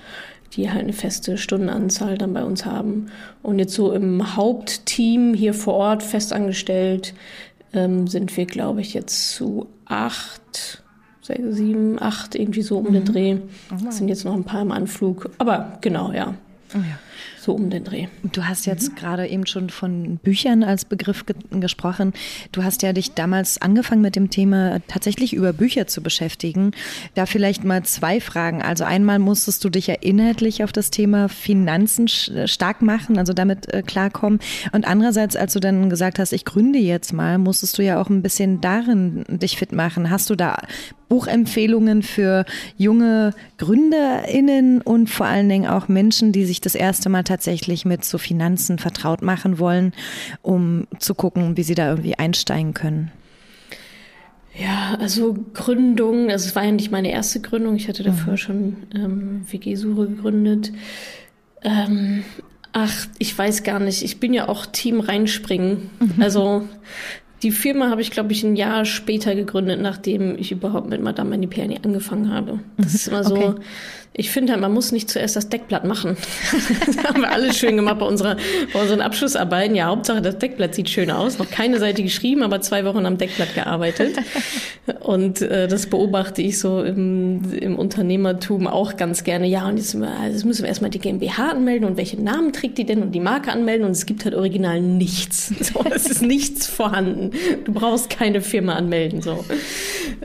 die 0.54 0.72
halt 0.72 0.84
eine 0.84 0.94
feste 0.94 1.38
Stundenanzahl 1.38 2.18
dann 2.18 2.34
bei 2.34 2.44
uns 2.44 2.66
haben. 2.66 3.08
Und 3.44 3.60
jetzt 3.60 3.74
so 3.74 3.92
im 3.92 4.36
Hauptteam 4.36 5.34
hier 5.34 5.54
vor 5.54 5.76
Ort 5.76 6.04
festangestellt 6.04 7.14
ähm, 7.74 8.08
sind 8.08 8.36
wir, 8.38 8.46
glaube 8.46 8.82
ich, 8.82 8.94
jetzt 8.94 9.32
zu 9.36 9.68
acht, 9.86 10.84
sieben, 11.50 12.02
acht, 12.02 12.36
irgendwie 12.36 12.62
so 12.62 12.78
um 12.78 12.88
mhm. 12.88 12.94
den 12.94 13.06
Dreh. 13.06 13.38
Oh, 13.72 13.92
sind 13.92 14.08
jetzt 14.08 14.26
noch 14.26 14.34
ein 14.34 14.44
paar 14.44 14.62
im 14.62 14.72
Anflug. 14.72 15.30
Aber 15.38 15.78
genau, 15.82 16.12
ja. 16.12 16.34
Oh 16.74 16.80
ja 16.80 16.98
so 17.48 17.54
um 17.54 17.70
den 17.70 17.86
Dreh. 17.86 18.08
Du 18.34 18.46
hast 18.46 18.66
jetzt 18.66 18.92
mhm. 18.92 18.96
gerade 18.96 19.26
eben 19.26 19.48
schon 19.48 19.70
von 19.70 20.18
Büchern 20.18 20.64
als 20.64 20.84
Begriff 20.84 21.26
ge 21.26 21.36
gesprochen. 21.50 22.12
Du 22.52 22.62
hast 22.64 22.82
ja 22.82 22.92
dich 22.92 23.14
damals 23.14 23.62
angefangen 23.62 24.02
mit 24.02 24.18
dem 24.18 24.30
Thema 24.30 24.82
tatsächlich 24.90 25.34
über 25.34 25.54
Bücher 25.54 25.88
zu 25.88 26.04
beschäftigen. 26.04 26.72
Da 27.16 27.26
vielleicht 27.26 27.64
mal 27.64 27.84
zwei 27.84 28.20
Fragen. 28.20 28.62
Also 28.62 28.84
einmal 28.84 29.18
musstest 29.18 29.64
du 29.64 29.70
dich 29.70 29.88
ja 29.88 29.96
inhaltlich 30.02 30.62
auf 30.62 30.74
das 30.74 30.92
Thema 30.92 31.30
Finanzen 31.30 32.10
stark 32.10 32.82
machen, 32.82 33.18
also 33.18 33.32
damit 33.32 33.74
äh, 33.74 33.82
klarkommen. 33.82 34.40
Und 34.74 34.86
andererseits, 34.86 35.38
als 35.38 35.54
du 35.54 35.62
dann 35.62 35.90
gesagt 35.90 36.20
hast, 36.20 36.34
ich 36.34 36.44
gründe 36.44 36.80
jetzt 36.80 37.14
mal, 37.14 37.38
musstest 37.38 37.78
du 37.78 37.82
ja 37.82 38.02
auch 38.02 38.10
ein 38.10 38.22
bisschen 38.22 38.60
darin 38.60 39.24
dich 39.30 39.58
fit 39.58 39.72
machen. 39.72 40.10
Hast 40.10 40.30
du 40.30 40.36
da 40.36 40.58
Buchempfehlungen 41.10 42.04
für 42.04 42.46
junge 42.78 43.34
GründerInnen 43.58 44.82
und 44.82 45.10
vor 45.10 45.26
allen 45.26 45.50
Dingen 45.50 45.68
auch 45.68 45.88
Menschen, 45.88 46.32
die 46.32 46.46
sich 46.46 46.62
das 46.62 46.76
erste 46.76 47.10
Mal 47.10 47.24
tatsächlich 47.24 47.86
mit 47.86 48.04
so 48.04 48.18
Finanzen 48.18 48.78
vertraut 48.78 49.22
machen 49.22 49.60
wollen, 49.60 49.94
um 50.42 50.88
zu 51.00 51.16
gucken, 51.16 51.58
wie 51.58 51.64
sie 51.64 51.76
da 51.76 51.90
irgendwie 51.90 52.16
einsteigen 52.16 52.74
können? 52.74 53.12
Ja, 54.60 54.98
also 55.00 55.38
Gründung, 55.54 56.32
also 56.32 56.48
es 56.48 56.56
war 56.56 56.64
ja 56.64 56.72
nicht 56.72 56.92
meine 56.92 57.12
erste 57.12 57.40
Gründung, 57.42 57.76
ich 57.76 57.88
hatte 57.88 58.04
davor 58.04 58.34
mhm. 58.34 58.38
schon 58.38 58.76
ähm, 58.96 59.42
WG-Suche 59.50 60.08
gegründet. 60.08 60.72
Ähm, 61.62 62.24
ach, 62.74 63.08
ich 63.20 63.38
weiß 63.38 63.64
gar 63.64 63.80
nicht, 63.80 64.04
ich 64.04 64.20
bin 64.20 64.34
ja 64.34 64.50
auch 64.50 64.66
Team 64.66 65.00
reinspringen. 65.00 65.90
Mhm. 66.00 66.22
Also 66.22 66.68
die 67.44 67.52
Firma 67.52 67.90
habe 67.90 68.02
ich, 68.02 68.12
glaube 68.12 68.32
ich, 68.32 68.44
ein 68.44 68.56
Jahr 68.56 68.86
später 68.86 69.36
gegründet, 69.36 69.80
nachdem 69.80 70.38
ich 70.38 70.52
überhaupt 70.52 70.90
mit 70.90 71.02
Madame 71.02 71.32
Manipiani 71.32 71.80
angefangen 71.84 72.34
habe. 72.34 72.60
Das 72.78 72.94
ist 72.96 73.08
immer 73.08 73.24
so, 73.24 73.36
okay. 73.36 73.62
Ich 74.14 74.32
finde 74.32 74.54
halt, 74.54 74.62
man 74.62 74.74
muss 74.74 74.92
nicht 74.92 75.12
zuerst 75.12 75.36
das 75.36 75.50
Deckblatt 75.50 75.86
machen. 75.86 76.18
das 76.86 76.98
haben 77.04 77.22
wir 77.22 77.32
alles 77.32 77.58
schön 77.58 77.76
gemacht 77.76 78.00
bei, 78.00 78.06
unserer, 78.06 78.36
bei 78.74 78.82
unseren 78.82 79.02
Abschlussarbeiten. 79.02 79.76
Ja, 79.76 79.88
Hauptsache 79.88 80.24
das 80.24 80.40
Deckblatt 80.40 80.74
sieht 80.74 80.90
schön 80.90 81.12
aus. 81.12 81.38
Noch 81.38 81.52
keine 81.52 81.78
Seite 81.78 82.02
geschrieben, 82.02 82.42
aber 82.42 82.62
zwei 82.62 82.84
Wochen 82.86 83.06
am 83.06 83.20
Deckblatt 83.20 83.54
gearbeitet. 83.54 84.18
Und 85.02 85.42
äh, 85.42 85.68
das 85.68 85.88
beobachte 85.88 86.42
ich 86.42 86.58
so 86.58 86.82
im, 86.82 87.54
im 87.54 87.78
Unternehmertum 87.78 88.66
auch 88.68 88.98
ganz 88.98 89.24
gerne. 89.24 89.46
Ja, 89.46 89.68
und 89.68 89.78
jetzt, 89.78 89.96
also 89.96 90.34
jetzt 90.34 90.46
müssen 90.46 90.64
wir 90.64 90.70
erstmal 90.70 90.90
die 90.90 91.00
GmbH 91.00 91.52
anmelden 91.52 91.88
und 91.88 91.98
welche 91.98 92.22
Namen 92.22 92.54
trägt 92.54 92.78
die 92.78 92.86
denn 92.86 93.04
und 93.04 93.12
die 93.12 93.20
Marke 93.20 93.52
anmelden. 93.52 93.86
Und 93.86 93.92
es 93.92 94.06
gibt 94.06 94.26
halt 94.26 94.36
original 94.36 94.82
nichts. 94.82 95.54
So, 95.68 95.84
es 95.94 96.10
ist 96.10 96.22
nichts 96.22 96.66
vorhanden. 96.66 97.32
Du 97.66 97.74
brauchst 97.74 98.10
keine 98.10 98.40
Firma 98.40 98.76
anmelden. 98.76 99.22
so, 99.22 99.44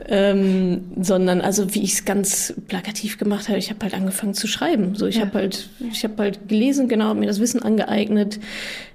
ähm, 0.07 0.85
Sondern 1.01 1.41
also, 1.41 1.73
wie 1.75 1.83
ich 1.83 1.93
es 1.93 2.05
ganz 2.05 2.53
plakativ 2.67 3.17
gemacht 3.17 3.49
habe, 3.49 3.57
ich 3.57 3.69
habe 3.73 3.83
halt 3.85 3.93
angefangen 3.93 4.33
zu 4.33 4.47
schreiben. 4.47 4.95
So, 4.95 5.05
ich 5.05 5.15
ja. 5.15 5.21
habe 5.21 5.33
halt, 5.33 5.69
ich 5.91 6.03
habe 6.03 6.15
halt 6.17 6.47
gelesen, 6.47 6.87
genau, 6.87 7.13
mir 7.13 7.27
das 7.27 7.39
Wissen 7.39 7.61
angeeignet. 7.61 8.39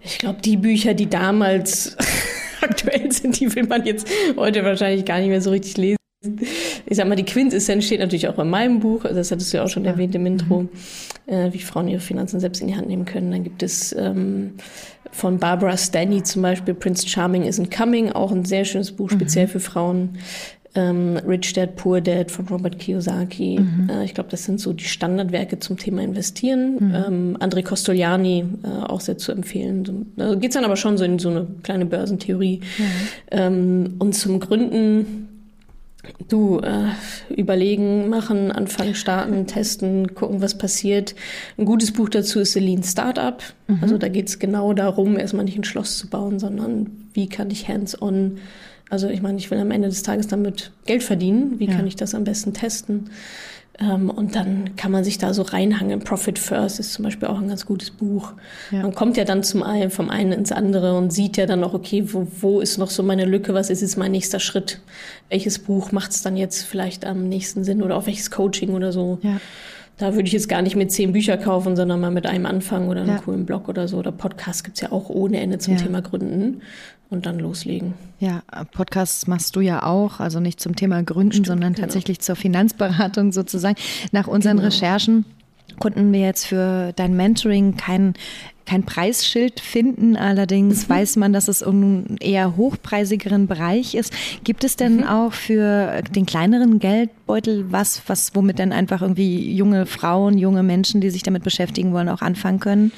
Ich 0.03 0.19
glaube, 0.19 0.41
die 0.43 0.57
Bücher, 0.57 0.95
die 0.95 1.09
damals 1.09 1.97
aktuell 2.61 3.11
sind, 3.13 3.39
die 3.41 3.55
will 3.55 3.67
man 3.67 3.85
jetzt 3.85 4.09
heute 4.37 4.65
wahrscheinlich 4.65 5.05
gar 5.05 5.19
nicht 5.19 5.29
mehr 5.29 5.43
so 5.43 5.51
richtig 5.51 5.77
lesen. 5.77 5.99
Ich 6.87 6.97
sag 6.97 7.07
mal, 7.07 7.15
die 7.15 7.25
Quintessenz 7.25 7.85
steht 7.85 8.01
natürlich 8.01 8.27
auch 8.27 8.39
in 8.41 8.51
meinem 8.51 8.81
Buch, 8.81 9.05
das 9.05 9.31
hattest 9.31 9.53
du 9.53 9.59
ja 9.59 9.65
auch 9.65 9.69
schon 9.69 9.85
ja. 9.85 9.93
erwähnt 9.93 10.17
im 10.17 10.27
Intro, 10.27 10.63
mhm. 10.63 10.69
äh, 11.27 11.53
wie 11.53 11.61
Frauen 11.61 11.87
ihre 11.87 12.01
Finanzen 12.01 12.41
selbst 12.41 12.61
in 12.61 12.67
die 12.67 12.75
Hand 12.75 12.89
nehmen 12.89 13.05
können. 13.05 13.31
Dann 13.31 13.45
gibt 13.45 13.63
es 13.63 13.95
ähm, 13.97 14.55
von 15.13 15.39
Barbara 15.39 15.77
Stanny 15.77 16.25
zum 16.25 16.43
Beispiel 16.43 16.75
Prince 16.75 17.09
Charming 17.09 17.45
Isn't 17.45 17.75
Coming, 17.75 18.11
auch 18.11 18.33
ein 18.33 18.45
sehr 18.45 18.65
schönes 18.65 18.91
Buch, 18.91 19.11
speziell 19.11 19.47
mhm. 19.47 19.51
für 19.51 19.61
Frauen 19.61 20.19
ähm, 20.79 21.17
Rich 21.27 21.55
Dad, 21.55 21.77
Poor 21.77 22.01
Dad 22.01 22.31
von 22.31 22.47
Robert 22.47 22.79
Kiyosaki. 22.79 23.59
Mhm. 23.61 23.91
Äh, 23.91 24.05
ich 24.05 24.15
glaube, 24.15 24.31
das 24.31 24.45
sind 24.45 24.61
so 24.61 24.73
die 24.73 24.85
Standardwerke 24.85 25.59
zum 25.59 25.77
Thema 25.77 26.03
Investieren. 26.03 26.77
Mhm. 26.79 26.95
Ähm, 26.95 27.37
André 27.41 27.63
Costoliani, 27.63 28.45
äh, 28.63 28.85
auch 28.85 29.01
sehr 29.01 29.19
zu 29.19 29.33
empfehlen. 29.33 29.85
So, 29.85 30.07
da 30.17 30.35
geht's 30.37 30.55
dann 30.55 30.65
aber 30.65 30.77
schon 30.77 30.97
so 30.97 31.05
in 31.05 31.19
so 31.19 31.31
eine 31.31 31.47
kleine 31.63 31.87
Börsentheorie. 31.87 32.61
Mhm. 32.79 32.85
Ähm, 33.31 33.95
und 33.99 34.15
zum 34.15 34.41
Gründen 34.41 35.29
Du, 36.29 36.61
äh, 36.61 36.93
überlegen, 37.35 38.09
machen, 38.09 38.51
anfangen, 38.53 38.95
starten, 38.95 39.47
testen, 39.47 40.15
gucken, 40.15 40.41
was 40.41 40.57
passiert. 40.57 41.15
Ein 41.59 41.65
gutes 41.65 41.93
Buch 41.93 42.09
dazu 42.09 42.41
ist 42.41 42.53
The 42.53 42.61
Lean 42.61 42.83
Startup. 42.83 43.43
Mhm. 43.67 43.79
Also 43.83 43.99
da 43.99 44.09
geht's 44.09 44.39
genau 44.39 44.73
darum, 44.73 45.19
erstmal 45.19 45.45
nicht 45.45 45.59
ein 45.59 45.65
Schloss 45.65 45.99
zu 45.99 46.09
bauen, 46.09 46.39
sondern 46.39 46.87
wie 47.13 47.29
kann 47.29 47.51
ich 47.51 47.69
hands-on 47.69 48.39
also 48.91 49.09
ich 49.09 49.23
meine, 49.23 49.39
ich 49.39 49.51
will 49.51 49.59
am 49.59 49.71
Ende 49.71 49.89
des 49.89 50.03
Tages 50.03 50.29
damit 50.29 50.73
Geld 50.87 51.03
verdienen. 51.03 51.59
Wie 51.59 51.67
ja. 51.67 51.75
kann 51.75 51.87
ich 51.87 51.97
das 51.97 52.15
am 52.15 52.25
besten 52.25 52.53
testen? 52.55 53.11
Ähm, 53.81 54.11
und 54.11 54.35
dann 54.35 54.75
kann 54.77 54.91
man 54.91 55.05
sich 55.05 55.19
da 55.19 55.33
so 55.33 55.43
reinhangen. 55.43 56.01
Profit 56.01 56.39
First 56.39 56.81
ist 56.81 56.95
zum 56.95 57.05
Beispiel 57.05 57.29
auch 57.29 57.39
ein 57.39 57.49
ganz 57.49 57.65
gutes 57.65 57.91
Buch. 57.91 58.33
Ja. 58.71 58.83
Man 58.83 58.95
kommt 58.95 59.17
ja 59.17 59.25
dann 59.25 59.45
zum 59.45 59.63
einen, 59.63 59.91
vom 59.91 60.11
einen 60.11 60.33
ins 60.33 60.51
andere 60.51 60.97
und 60.97 61.13
sieht 61.13 61.37
ja 61.37 61.47
dann 61.47 61.63
auch, 61.63 61.75
okay, 61.75 62.13
wo, 62.13 62.27
wo 62.41 62.61
ist 62.61 62.79
noch 62.79 62.91
so 62.91 63.03
meine 63.03 63.25
Lücke? 63.25 63.55
Was 63.55 63.71
ist 63.71 63.83
jetzt 63.83 63.97
mein 63.97 64.11
nächster 64.11 64.41
Schritt? 64.41 64.81
Welches 65.29 65.61
Buch 65.61 65.93
macht 65.93 66.11
es 66.11 66.23
dann 66.23 66.37
jetzt 66.37 66.63
vielleicht 66.63 67.05
am 67.05 67.29
nächsten 67.29 67.63
Sinn 67.63 67.83
oder 67.83 67.97
auf 67.97 68.07
welches 68.07 68.31
Coaching 68.31 68.71
oder 68.71 68.91
so? 68.91 69.19
Ja. 69.23 69.41
Da 69.97 70.15
würde 70.15 70.29
ich 70.29 70.33
jetzt 70.33 70.49
gar 70.49 70.63
nicht 70.63 70.77
mit 70.77 70.93
zehn 70.93 71.13
Bücher 71.13 71.37
kaufen, 71.37 71.75
sondern 71.75 72.01
mal 72.01 72.13
mit 72.13 72.25
einem 72.25 72.47
anfangen 72.47 72.89
oder 72.89 73.01
einem 73.01 73.17
ja. 73.17 73.19
coolen 73.19 73.47
Blog 73.47 73.69
oder 73.69 73.89
so. 73.89 73.99
Oder 73.99 74.13
Podcast 74.13 74.63
gibt's 74.63 74.81
ja 74.81 74.93
auch 74.93 75.09
ohne 75.11 75.41
Ende 75.41 75.59
zum 75.59 75.75
ja. 75.75 75.81
Thema 75.81 76.03
Gründen 76.03 76.63
und 77.11 77.27
dann 77.27 77.39
loslegen. 77.39 77.95
Ja, 78.21 78.43
Podcasts 78.73 79.27
machst 79.27 79.57
du 79.57 79.61
ja 79.61 79.83
auch, 79.85 80.21
also 80.21 80.41
nicht 80.41 80.61
zum 80.61 80.77
Thema 80.77 81.03
Gründen, 81.03 81.33
Stimmt, 81.33 81.47
sondern 81.47 81.73
genau. 81.73 81.87
tatsächlich 81.87 82.21
zur 82.21 82.37
Finanzberatung 82.37 83.33
sozusagen. 83.33 83.77
Nach 84.13 84.27
unseren 84.27 84.57
genau. 84.57 84.69
Recherchen 84.69 85.25
konnten 85.79 86.13
wir 86.13 86.21
jetzt 86.21 86.47
für 86.47 86.93
dein 86.97 87.17
Mentoring 87.17 87.77
kein, 87.77 88.15
kein 88.67 88.83
Preisschild 88.83 89.61
finden. 89.61 90.17
Allerdings 90.17 90.89
mhm. 90.89 90.93
weiß 90.93 91.17
man, 91.17 91.33
dass 91.33 91.49
es 91.49 91.63
um 91.63 92.17
eher 92.21 92.57
hochpreisigeren 92.57 93.47
Bereich 93.47 93.95
ist. 93.95 94.13
Gibt 94.45 94.65
es 94.65 94.77
denn 94.77 94.99
mhm. 94.99 95.05
auch 95.05 95.33
für 95.33 96.03
den 96.11 96.27
kleineren 96.27 96.79
Geldbeutel 96.79 97.71
was, 97.71 98.03
was, 98.07 98.35
womit 98.35 98.59
dann 98.59 98.73
einfach 98.73 99.03
irgendwie 99.03 99.55
junge 99.55 99.87
Frauen, 99.87 100.37
junge 100.37 100.63
Menschen, 100.63 101.01
die 101.01 101.11
sich 101.11 101.23
damit 101.23 101.45
beschäftigen 101.45 101.93
wollen, 101.93 102.09
auch 102.09 102.23
anfangen 102.23 102.61
können? 102.61 102.93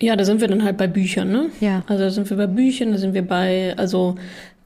Ja, 0.00 0.16
da 0.16 0.24
sind 0.24 0.40
wir 0.40 0.48
dann 0.48 0.64
halt 0.64 0.76
bei 0.76 0.86
Büchern, 0.86 1.30
ne? 1.30 1.50
Ja. 1.60 1.82
Also 1.86 2.04
da 2.04 2.10
sind 2.10 2.28
wir 2.30 2.36
bei 2.36 2.46
Büchern, 2.46 2.92
da 2.92 2.98
sind 2.98 3.14
wir 3.14 3.26
bei, 3.26 3.74
also 3.76 4.16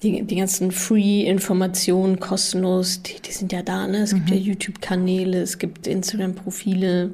die, 0.03 0.23
die 0.23 0.37
ganzen 0.37 0.73
Free-Informationen 0.73 2.19
kostenlos, 2.21 3.03
die, 3.03 3.21
die 3.21 3.33
sind 3.33 3.53
ja 3.53 3.63
da, 3.63 3.87
ne? 3.87 3.99
Es 3.99 4.13
mhm. 4.13 4.19
gibt 4.19 4.31
ja 4.31 4.37
YouTube-Kanäle, 4.37 5.41
es 5.41 5.59
gibt 5.59 5.87
Instagram-Profile. 5.87 7.11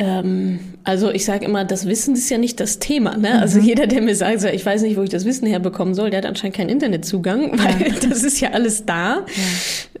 Ähm, 0.00 0.60
also 0.82 1.10
ich 1.10 1.26
sage 1.26 1.44
immer, 1.44 1.66
das 1.66 1.86
Wissen 1.86 2.14
ist 2.14 2.30
ja 2.30 2.38
nicht 2.38 2.58
das 2.58 2.78
Thema. 2.78 3.18
Ne? 3.18 3.38
Also 3.38 3.60
mhm. 3.60 3.66
jeder, 3.66 3.86
der 3.86 4.00
mir 4.00 4.16
sagt, 4.16 4.42
ich 4.44 4.64
weiß 4.64 4.80
nicht, 4.82 4.96
wo 4.96 5.02
ich 5.02 5.10
das 5.10 5.26
Wissen 5.26 5.46
herbekommen 5.46 5.94
soll, 5.94 6.08
der 6.08 6.18
hat 6.18 6.26
anscheinend 6.26 6.56
keinen 6.56 6.70
Internetzugang, 6.70 7.52
weil 7.58 7.88
ja. 7.88 7.94
das 8.08 8.24
ist 8.24 8.40
ja 8.40 8.52
alles 8.52 8.86
da. 8.86 9.18
Ja. 9.18 9.24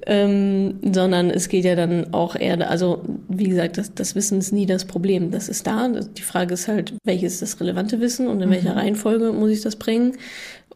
Ähm, 0.06 0.78
sondern 0.94 1.28
es 1.28 1.50
geht 1.50 1.66
ja 1.66 1.76
dann 1.76 2.14
auch 2.14 2.34
eher, 2.34 2.70
also 2.70 3.02
wie 3.28 3.50
gesagt, 3.50 3.76
das, 3.76 3.94
das 3.94 4.14
Wissen 4.14 4.38
ist 4.38 4.52
nie 4.52 4.64
das 4.64 4.86
Problem. 4.86 5.30
Das 5.30 5.50
ist 5.50 5.66
da. 5.66 5.88
Die 5.88 6.22
Frage 6.22 6.54
ist 6.54 6.66
halt, 6.66 6.94
welches 7.04 7.34
ist 7.34 7.42
das 7.42 7.60
relevante 7.60 8.00
Wissen 8.00 8.26
und 8.26 8.40
in 8.40 8.48
mhm. 8.48 8.54
welcher 8.54 8.76
Reihenfolge 8.76 9.32
muss 9.32 9.50
ich 9.50 9.60
das 9.60 9.76
bringen? 9.76 10.16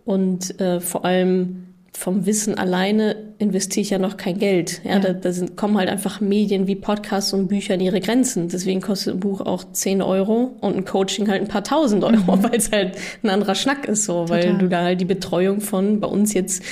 Und 0.04 0.60
äh, 0.60 0.80
vor 0.80 1.06
allem 1.06 1.73
vom 1.96 2.26
Wissen 2.26 2.58
alleine 2.58 3.16
investiere 3.38 3.82
ich 3.82 3.90
ja 3.90 3.98
noch 3.98 4.16
kein 4.16 4.38
Geld. 4.38 4.80
Ja, 4.84 4.92
ja. 4.92 4.98
Da, 4.98 5.12
da 5.12 5.32
sind, 5.32 5.56
kommen 5.56 5.78
halt 5.78 5.88
einfach 5.88 6.20
Medien 6.20 6.66
wie 6.66 6.74
Podcasts 6.74 7.32
und 7.32 7.48
Bücher 7.48 7.74
an 7.74 7.80
ihre 7.80 8.00
Grenzen. 8.00 8.48
Deswegen 8.48 8.80
kostet 8.80 9.14
ein 9.14 9.20
Buch 9.20 9.40
auch 9.40 9.64
10 9.72 10.02
Euro 10.02 10.56
und 10.60 10.76
ein 10.76 10.84
Coaching 10.84 11.28
halt 11.28 11.42
ein 11.42 11.48
paar 11.48 11.62
tausend 11.62 12.02
Euro, 12.02 12.36
mhm. 12.36 12.42
weil 12.42 12.56
es 12.56 12.72
halt 12.72 12.96
ein 13.22 13.30
anderer 13.30 13.54
Schnack 13.54 13.86
ist, 13.86 14.04
so, 14.04 14.24
Total. 14.24 14.44
weil 14.44 14.58
du 14.58 14.68
da 14.68 14.82
halt 14.82 15.00
die 15.00 15.06
Betreuung 15.06 15.60
von 15.60 16.00
bei 16.00 16.08
uns 16.08 16.34
jetzt 16.34 16.62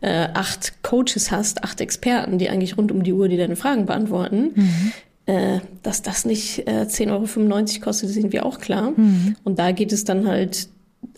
äh, 0.00 0.28
acht 0.32 0.82
Coaches 0.82 1.30
hast, 1.30 1.62
acht 1.62 1.80
Experten, 1.80 2.38
die 2.38 2.48
eigentlich 2.48 2.78
rund 2.78 2.90
um 2.90 3.02
die 3.02 3.12
Uhr 3.12 3.28
die 3.28 3.36
deine 3.36 3.56
Fragen 3.56 3.86
beantworten. 3.86 4.52
Mhm. 4.54 4.92
Äh, 5.26 5.60
dass 5.82 6.02
das 6.02 6.24
nicht 6.24 6.66
äh, 6.66 6.86
10,95 6.88 7.10
Euro 7.10 7.84
kostet, 7.84 8.08
sind 8.08 8.32
wir 8.32 8.46
auch 8.46 8.58
klar. 8.58 8.92
Mhm. 8.96 9.36
Und 9.44 9.58
da 9.58 9.72
geht 9.72 9.92
es 9.92 10.04
dann 10.04 10.26
halt 10.26 10.68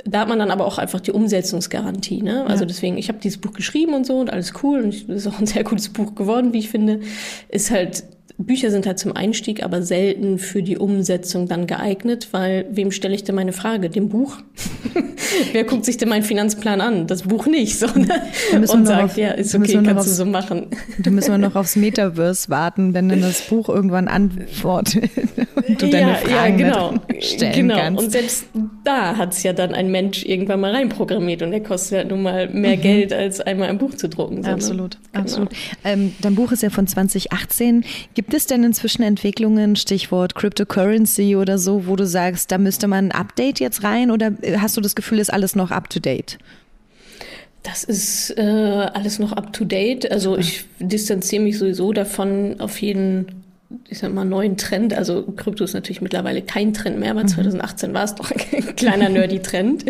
da 0.05 0.21
hat 0.21 0.29
man 0.29 0.39
dann 0.39 0.51
aber 0.51 0.67
auch 0.67 0.79
einfach 0.79 1.01
die 1.01 1.13
Umsetzungsgarantie. 1.13 2.23
Ne? 2.23 2.45
Also 2.47 2.65
ja. 2.65 2.67
deswegen, 2.67 2.99
ich 2.99 3.09
habe 3.09 3.19
dieses 3.19 3.41
Buch 3.41 3.53
geschrieben 3.53 3.95
und 3.95 4.07
so 4.07 4.19
und 4.19 4.31
alles 4.31 4.53
cool 4.63 4.83
und 4.83 4.95
es 4.95 5.03
ist 5.03 5.27
auch 5.27 5.39
ein 5.39 5.47
sehr 5.47 5.65
gutes 5.65 5.89
Buch 5.91 6.15
geworden, 6.15 6.53
wie 6.53 6.59
ich 6.59 6.71
finde. 6.71 7.01
Ist 7.49 7.71
halt 7.71 8.05
Bücher 8.45 8.71
sind 8.71 8.87
halt 8.87 8.99
zum 8.99 9.15
Einstieg, 9.15 9.63
aber 9.63 9.83
selten 9.83 10.39
für 10.39 10.63
die 10.63 10.79
Umsetzung 10.79 11.49
dann 11.49 11.67
geeignet, 11.67 12.29
weil 12.33 12.67
wem 12.71 12.91
stelle 12.91 13.15
ich 13.15 13.25
denn 13.25 13.35
meine 13.35 13.53
Frage? 13.53 13.91
Dem 13.91 14.09
Buch? 14.09 14.39
Wer 15.53 15.65
guckt 15.65 15.85
sich 15.85 15.97
denn 15.97 16.09
meinen 16.09 16.23
Finanzplan 16.23 16.81
an? 16.81 17.07
Das 17.07 17.23
Buch 17.23 17.47
nicht, 17.47 17.79
sondern 17.79 18.11
und 18.53 18.87
sagt, 18.87 19.05
auf, 19.05 19.17
ja, 19.17 19.31
ist 19.31 19.55
okay, 19.55 19.75
kannst 19.75 19.91
aufs, 19.91 20.07
du 20.07 20.13
so 20.13 20.25
machen. 20.25 20.67
Da 20.99 21.11
müssen 21.11 21.31
wir 21.31 21.39
noch 21.39 21.57
aufs 21.57 21.77
Metaverse 21.77 22.51
warten, 22.51 22.95
wenn 22.95 23.09
dann 23.09 23.21
das 23.21 23.43
Buch 23.43 23.69
irgendwann 23.69 24.09
antwortet 24.09 25.11
und 25.69 25.81
du 25.81 25.89
deine 25.89 26.13
ja, 26.13 26.15
Fragen 26.17 26.59
ja, 26.59 26.89
genau. 26.89 26.95
stellen 27.21 27.69
genau. 27.69 27.77
kannst. 27.77 28.05
Und 28.05 28.11
selbst 28.11 28.47
da 28.85 29.17
hat 29.17 29.33
es 29.33 29.43
ja 29.43 29.53
dann 29.53 29.75
ein 29.75 29.91
Mensch 29.91 30.25
irgendwann 30.25 30.61
mal 30.61 30.73
reinprogrammiert 30.73 31.43
und 31.43 31.51
der 31.51 31.63
kostet 31.63 31.99
ja 31.99 32.05
nun 32.05 32.23
mal 32.23 32.49
mehr 32.49 32.77
mhm. 32.77 32.83
Geld, 32.83 33.13
als 33.13 33.41
einmal 33.41 33.69
ein 33.69 33.79
Buch 33.79 33.95
zu 33.95 34.09
drucken. 34.09 34.43
So, 34.43 34.51
absolut, 34.51 34.99
ne? 35.13 35.21
absolut. 35.21 35.51
Ähm, 35.85 36.13
dein 36.21 36.35
Buch 36.35 36.53
ist 36.53 36.63
ja 36.63 36.71
von 36.71 36.87
2018. 36.87 37.85
Gibt 38.15 38.32
Gibt 38.33 38.40
es 38.40 38.47
denn 38.47 38.64
inzwischen 38.64 39.03
Entwicklungen, 39.03 39.77
Stichwort 39.77 40.35
Cryptocurrency 40.35 41.37
oder 41.37 41.59
so, 41.59 41.87
wo 41.87 41.97
du 41.97 42.07
sagst, 42.07 42.51
da 42.51 42.57
müsste 42.57 42.88
man 42.88 43.09
ein 43.09 43.12
Update 43.12 43.61
jetzt 43.61 43.83
rein 43.85 44.11
oder 44.11 44.33
hast 44.57 44.75
du 44.75 44.81
das 44.81 44.95
Gefühl, 44.95 45.18
ist 45.18 45.31
alles 45.31 45.55
noch 45.55 45.71
up 45.71 45.90
to 45.90 46.01
date? 46.01 46.38
Das 47.62 47.85
ist 47.85 48.31
äh, 48.38 48.40
alles 48.40 49.18
noch 49.18 49.33
up 49.33 49.53
to 49.53 49.66
date. 49.66 50.11
Also 50.11 50.38
ich 50.38 50.64
distanziere 50.79 51.42
mich 51.42 51.59
sowieso 51.59 51.92
davon, 51.92 52.59
auf 52.59 52.81
jeden 52.81 53.42
ich 53.89 53.99
sag 53.99 54.13
mal, 54.13 54.25
neuen 54.25 54.57
Trend. 54.57 54.95
Also 54.95 55.23
Krypto 55.23 55.65
ist 55.65 55.75
natürlich 55.75 56.01
mittlerweile 56.01 56.43
kein 56.43 56.73
Trend 56.73 56.99
mehr, 56.99 57.11
aber 57.13 57.27
2018 57.27 57.91
mhm. 57.91 57.95
war 57.95 58.05
es 58.05 58.15
doch 58.15 58.31
ein 58.31 58.77
kleiner 58.77 59.09
nerdy 59.09 59.41
Trend. 59.41 59.85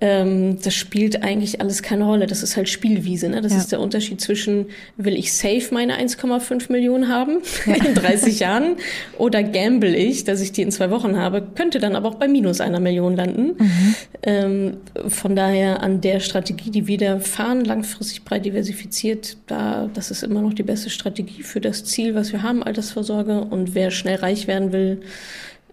Ähm, 0.00 0.58
das 0.62 0.74
spielt 0.74 1.22
eigentlich 1.22 1.60
alles 1.60 1.82
keine 1.82 2.04
Rolle. 2.04 2.26
Das 2.26 2.42
ist 2.42 2.56
halt 2.56 2.68
Spielwiese. 2.68 3.28
Ne? 3.28 3.40
Das 3.40 3.52
ja. 3.52 3.58
ist 3.58 3.70
der 3.70 3.80
Unterschied 3.80 4.20
zwischen, 4.20 4.66
will 4.96 5.16
ich 5.16 5.32
safe 5.32 5.72
meine 5.72 5.96
1,5 5.96 6.72
Millionen 6.72 7.08
haben 7.08 7.38
ja. 7.66 7.74
in 7.86 7.94
30 7.94 8.40
Jahren 8.40 8.76
oder 9.18 9.42
gamble 9.42 9.94
ich, 9.94 10.24
dass 10.24 10.40
ich 10.40 10.52
die 10.52 10.62
in 10.62 10.72
zwei 10.72 10.90
Wochen 10.90 11.16
habe, 11.16 11.46
könnte 11.54 11.78
dann 11.78 11.94
aber 11.94 12.08
auch 12.08 12.16
bei 12.16 12.26
minus 12.26 12.60
einer 12.60 12.80
Million 12.80 13.14
landen. 13.14 13.54
Mhm. 13.58 13.94
Ähm, 14.24 14.76
von 15.06 15.36
daher 15.36 15.82
an 15.82 16.00
der 16.00 16.20
Strategie, 16.20 16.70
die 16.70 16.86
wir 16.86 16.98
da 16.98 17.18
fahren, 17.20 17.64
langfristig 17.64 18.24
breit 18.24 18.44
diversifiziert, 18.44 19.36
da, 19.46 19.88
das 19.94 20.10
ist 20.10 20.22
immer 20.22 20.42
noch 20.42 20.54
die 20.54 20.62
beste 20.62 20.90
Strategie 20.90 21.42
für 21.42 21.60
das 21.60 21.84
Ziel, 21.84 22.14
was 22.14 22.32
wir 22.32 22.42
haben, 22.42 22.62
Altersvorsorge 22.62 23.01
Altersvorsorge 23.02 23.40
und 23.40 23.74
wer 23.74 23.90
schnell 23.90 24.16
reich 24.16 24.46
werden 24.46 24.72
will, 24.72 25.02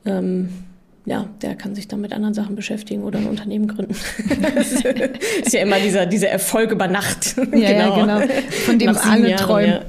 ähm, 0.05 0.49
ja, 1.10 1.28
der 1.41 1.56
kann 1.56 1.74
sich 1.74 1.88
dann 1.88 2.02
mit 2.02 2.13
anderen 2.13 2.36
Sachen 2.36 2.56
beschäftigen 2.56 3.04
oder 3.04 3.17
ein 3.17 3.26
Unternehmen 3.26 3.67
gründen. 3.67 3.95
das 4.56 4.74
ist 4.74 5.54
ja 5.54 5.62
immer 5.62 5.80
dieser, 5.80 6.06
dieser 6.06 6.30
Erfolg 6.30 6.69
über 6.69 6.88
Nacht. 6.88 7.36
Ja, 7.36 7.43
genau. 7.45 7.98
Ja, 7.98 8.19
genau. 8.19 8.34
Von 8.67 8.78
dem 8.78 8.95
alle 8.95 9.30
Jahren, 9.32 9.43
träumen. 9.43 9.80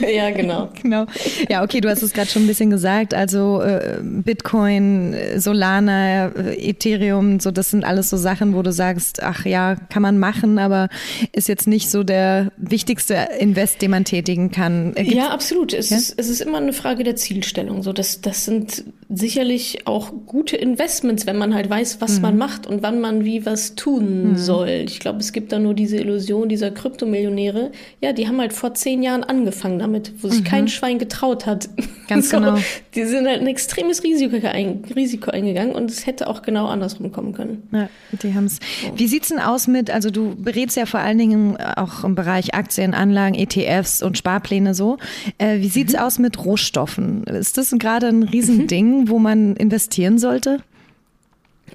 Ja. 0.00 0.08
ja. 0.08 0.30
genau. 0.30 0.70
genau. 0.82 1.06
Ja, 1.48 1.62
okay, 1.62 1.80
du 1.80 1.88
hast 1.88 2.02
es 2.02 2.12
gerade 2.12 2.28
schon 2.28 2.42
ein 2.42 2.46
bisschen 2.48 2.70
gesagt. 2.70 3.14
Also 3.14 3.62
äh, 3.62 4.00
Bitcoin, 4.02 5.14
Solana, 5.36 6.30
äh, 6.30 6.70
Ethereum, 6.70 7.38
so 7.38 7.52
das 7.52 7.70
sind 7.70 7.84
alles 7.84 8.10
so 8.10 8.16
Sachen, 8.16 8.52
wo 8.52 8.62
du 8.62 8.72
sagst, 8.72 9.22
ach 9.22 9.46
ja, 9.46 9.76
kann 9.90 10.02
man 10.02 10.18
machen, 10.18 10.58
aber 10.58 10.88
ist 11.30 11.46
jetzt 11.46 11.68
nicht 11.68 11.88
so 11.88 12.02
der 12.02 12.50
wichtigste 12.56 13.28
Invest, 13.38 13.80
den 13.80 13.92
man 13.92 14.04
tätigen 14.04 14.50
kann. 14.50 14.92
Gibt's, 14.94 15.14
ja, 15.14 15.28
absolut. 15.28 15.72
Es, 15.72 15.90
ja? 15.90 15.98
Ist, 15.98 16.18
es 16.18 16.28
ist 16.28 16.40
immer 16.40 16.58
eine 16.58 16.72
Frage 16.72 17.04
der 17.04 17.14
Zielstellung. 17.14 17.84
So, 17.84 17.92
das, 17.92 18.22
das 18.22 18.44
sind 18.44 18.82
sicherlich 19.08 19.86
auch 19.86 20.10
gute 20.26 20.63
Investments, 20.64 21.26
wenn 21.26 21.36
man 21.36 21.54
halt 21.54 21.68
weiß, 21.68 22.00
was 22.00 22.16
mhm. 22.16 22.22
man 22.22 22.38
macht 22.38 22.66
und 22.66 22.82
wann 22.82 22.98
man 23.00 23.24
wie 23.24 23.44
was 23.44 23.74
tun 23.74 24.30
mhm. 24.30 24.36
soll. 24.36 24.68
Ich 24.68 24.98
glaube, 24.98 25.18
es 25.20 25.32
gibt 25.32 25.52
da 25.52 25.58
nur 25.58 25.74
diese 25.74 25.98
Illusion 25.98 26.48
dieser 26.48 26.70
Kryptomillionäre. 26.70 27.70
Ja, 28.00 28.14
die 28.14 28.26
haben 28.26 28.40
halt 28.40 28.54
vor 28.54 28.72
zehn 28.72 29.02
Jahren 29.02 29.24
angefangen 29.24 29.78
damit, 29.78 30.12
wo 30.22 30.28
sich 30.28 30.40
mhm. 30.40 30.44
kein 30.44 30.68
Schwein 30.68 30.98
getraut 30.98 31.44
hat. 31.44 31.68
Ganz 32.08 32.30
so, 32.30 32.38
genau. 32.38 32.56
Die 32.94 33.04
sind 33.04 33.26
halt 33.26 33.42
ein 33.42 33.46
extremes 33.46 34.02
Risiko, 34.02 34.36
ein, 34.46 34.82
Risiko 34.96 35.30
eingegangen 35.30 35.74
und 35.74 35.90
es 35.90 36.06
hätte 36.06 36.28
auch 36.28 36.40
genau 36.40 36.66
andersrum 36.66 37.12
kommen 37.12 37.34
können. 37.34 37.68
Ja, 37.70 37.90
die 38.22 38.32
haben 38.32 38.46
es. 38.46 38.56
So. 38.56 38.98
Wie 38.98 39.06
sieht's 39.06 39.28
denn 39.28 39.40
aus 39.40 39.68
mit, 39.68 39.90
also 39.90 40.10
du 40.10 40.34
berätst 40.34 40.78
ja 40.78 40.86
vor 40.86 41.00
allen 41.00 41.18
Dingen 41.18 41.58
auch 41.58 42.04
im 42.04 42.14
Bereich 42.14 42.54
Aktien, 42.54 42.94
Anlagen, 42.94 43.34
ETFs 43.34 44.02
und 44.02 44.16
Sparpläne 44.16 44.74
so. 44.74 44.96
Äh, 45.36 45.58
wie 45.60 45.68
sieht's 45.68 45.92
mhm. 45.92 45.98
aus 45.98 46.18
mit 46.18 46.42
Rohstoffen? 46.42 47.24
Ist 47.24 47.58
das 47.58 47.70
gerade 47.78 48.08
ein 48.08 48.22
Riesending, 48.22 49.08
wo 49.08 49.18
man 49.18 49.56
investieren 49.56 50.18
sollte? 50.18 50.53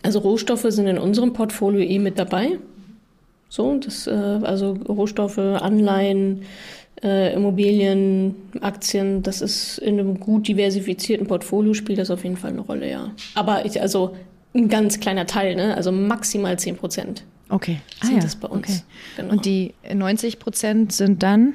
Also 0.03 0.19
Rohstoffe 0.19 0.65
sind 0.69 0.87
in 0.87 0.97
unserem 0.97 1.33
Portfolio 1.33 1.81
eh 1.81 1.99
mit 1.99 2.17
dabei. 2.19 2.57
So, 3.49 3.77
das, 3.77 4.07
äh, 4.07 4.11
also 4.11 4.73
Rohstoffe, 4.87 5.39
Anleihen, 5.39 6.43
äh, 7.03 7.33
Immobilien, 7.33 8.35
Aktien, 8.61 9.23
das 9.23 9.41
ist 9.41 9.79
in 9.79 9.99
einem 9.99 10.19
gut 10.19 10.47
diversifizierten 10.47 11.27
Portfolio 11.27 11.73
spielt 11.73 11.99
das 11.99 12.11
auf 12.11 12.23
jeden 12.23 12.37
Fall 12.37 12.51
eine 12.51 12.61
Rolle, 12.61 12.89
ja. 12.89 13.11
Aber 13.35 13.65
ich, 13.65 13.81
also 13.81 14.15
ein 14.53 14.67
ganz 14.67 14.99
kleiner 14.99 15.25
Teil, 15.25 15.55
ne? 15.55 15.75
also 15.75 15.91
maximal 15.91 16.57
10 16.57 16.77
Prozent. 16.77 17.23
Okay. 17.49 17.79
Ah, 18.01 18.05
sind 18.05 18.15
ja. 18.17 18.21
das 18.21 18.35
bei 18.35 18.47
uns. 18.47 18.67
Okay. 18.67 18.79
Genau. 19.17 19.31
Und 19.31 19.45
die 19.45 19.73
90 19.91 20.39
Prozent 20.39 20.91
sind 20.91 21.23
dann? 21.23 21.53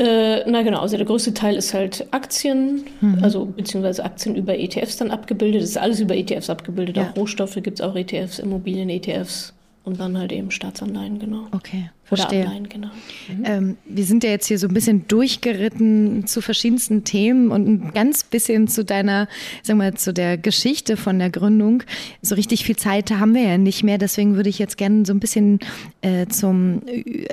Äh, 0.00 0.50
na 0.50 0.62
genau, 0.62 0.80
also 0.80 0.96
der 0.96 1.04
größte 1.04 1.34
Teil 1.34 1.56
ist 1.56 1.74
halt 1.74 2.06
Aktien, 2.10 2.84
mhm. 3.02 3.18
also 3.22 3.44
beziehungsweise 3.44 4.02
Aktien 4.02 4.34
über 4.34 4.58
ETFs 4.58 4.96
dann 4.96 5.10
abgebildet. 5.10 5.60
Das 5.60 5.68
ist 5.68 5.76
alles 5.76 6.00
über 6.00 6.16
ETFs 6.16 6.48
abgebildet. 6.48 6.96
Ja. 6.96 7.10
Auch 7.10 7.16
Rohstoffe 7.16 7.56
gibt 7.56 7.80
es 7.80 7.80
auch 7.82 7.94
ETFs, 7.94 8.38
Immobilien-ETFs 8.38 9.52
und 9.84 10.00
dann 10.00 10.16
halt 10.16 10.32
eben 10.32 10.50
Staatsanleihen, 10.50 11.18
genau. 11.18 11.48
Okay. 11.52 11.90
Verstehe. 12.16 12.46
Ableihen, 12.46 12.68
genau. 12.68 12.88
Mhm. 13.28 13.44
Ähm, 13.44 13.76
wir 13.84 14.04
sind 14.04 14.24
ja 14.24 14.30
jetzt 14.30 14.48
hier 14.48 14.58
so 14.58 14.66
ein 14.66 14.74
bisschen 14.74 15.06
durchgeritten 15.06 16.26
zu 16.26 16.40
verschiedensten 16.40 17.04
Themen 17.04 17.52
und 17.52 17.68
ein 17.68 17.92
ganz 17.94 18.24
bisschen 18.24 18.66
zu 18.66 18.84
deiner, 18.84 19.28
sagen 19.62 19.78
wir 19.78 19.90
mal, 19.90 19.94
zu 19.94 20.12
der 20.12 20.36
Geschichte 20.36 20.96
von 20.96 21.20
der 21.20 21.30
Gründung. 21.30 21.84
So 22.20 22.34
richtig 22.34 22.64
viel 22.64 22.74
Zeit 22.74 23.12
haben 23.12 23.34
wir 23.34 23.42
ja 23.42 23.58
nicht 23.58 23.84
mehr, 23.84 23.96
deswegen 23.96 24.34
würde 24.34 24.48
ich 24.48 24.58
jetzt 24.58 24.76
gerne 24.76 25.06
so 25.06 25.12
ein 25.12 25.20
bisschen 25.20 25.60
äh, 26.00 26.26
zum 26.26 26.82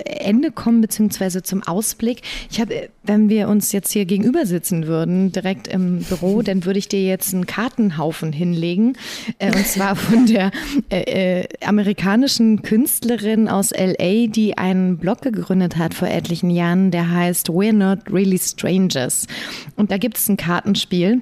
Ende 0.06 0.52
kommen, 0.52 0.82
beziehungsweise 0.82 1.42
zum 1.42 1.64
Ausblick. 1.64 2.22
Ich 2.52 2.62
habe, 2.62 2.90
wenn 3.04 3.30
wir 3.30 3.48
uns 3.48 3.72
jetzt 3.72 3.92
hier 3.92 4.06
gegenüber 4.06 4.46
sitzen 4.46 4.86
würden, 4.86 5.32
direkt 5.32 5.68
im 5.68 6.04
Büro, 6.04 6.42
dann 6.44 6.66
würde 6.66 6.78
ich 6.78 6.88
dir 6.88 7.04
jetzt 7.04 7.34
einen 7.34 7.48
Kartenhaufen 7.48 8.32
hinlegen. 8.32 8.94
Äh, 9.40 9.56
und 9.56 9.66
zwar 9.66 9.96
von 9.96 10.28
der 10.28 10.52
äh, 10.92 11.42
äh 11.42 11.48
amerikanischen 11.66 12.62
Künstlerin 12.62 13.48
aus 13.48 13.72
LA, 13.72 14.28
die 14.28 14.56
ein 14.58 14.67
einen 14.68 14.98
Blog 14.98 15.22
gegründet 15.22 15.78
hat 15.78 15.94
vor 15.94 16.08
etlichen 16.08 16.50
Jahren, 16.50 16.92
der 16.92 17.10
heißt 17.10 17.50
We're 17.50 17.74
Not 17.74 18.00
Really 18.12 18.38
Strangers. 18.38 19.28
Und 19.76 19.92
da 19.92 19.98
gibt 19.98 20.18
es 20.18 20.28
ein 20.30 20.38
Kartenspiel. 20.38 21.22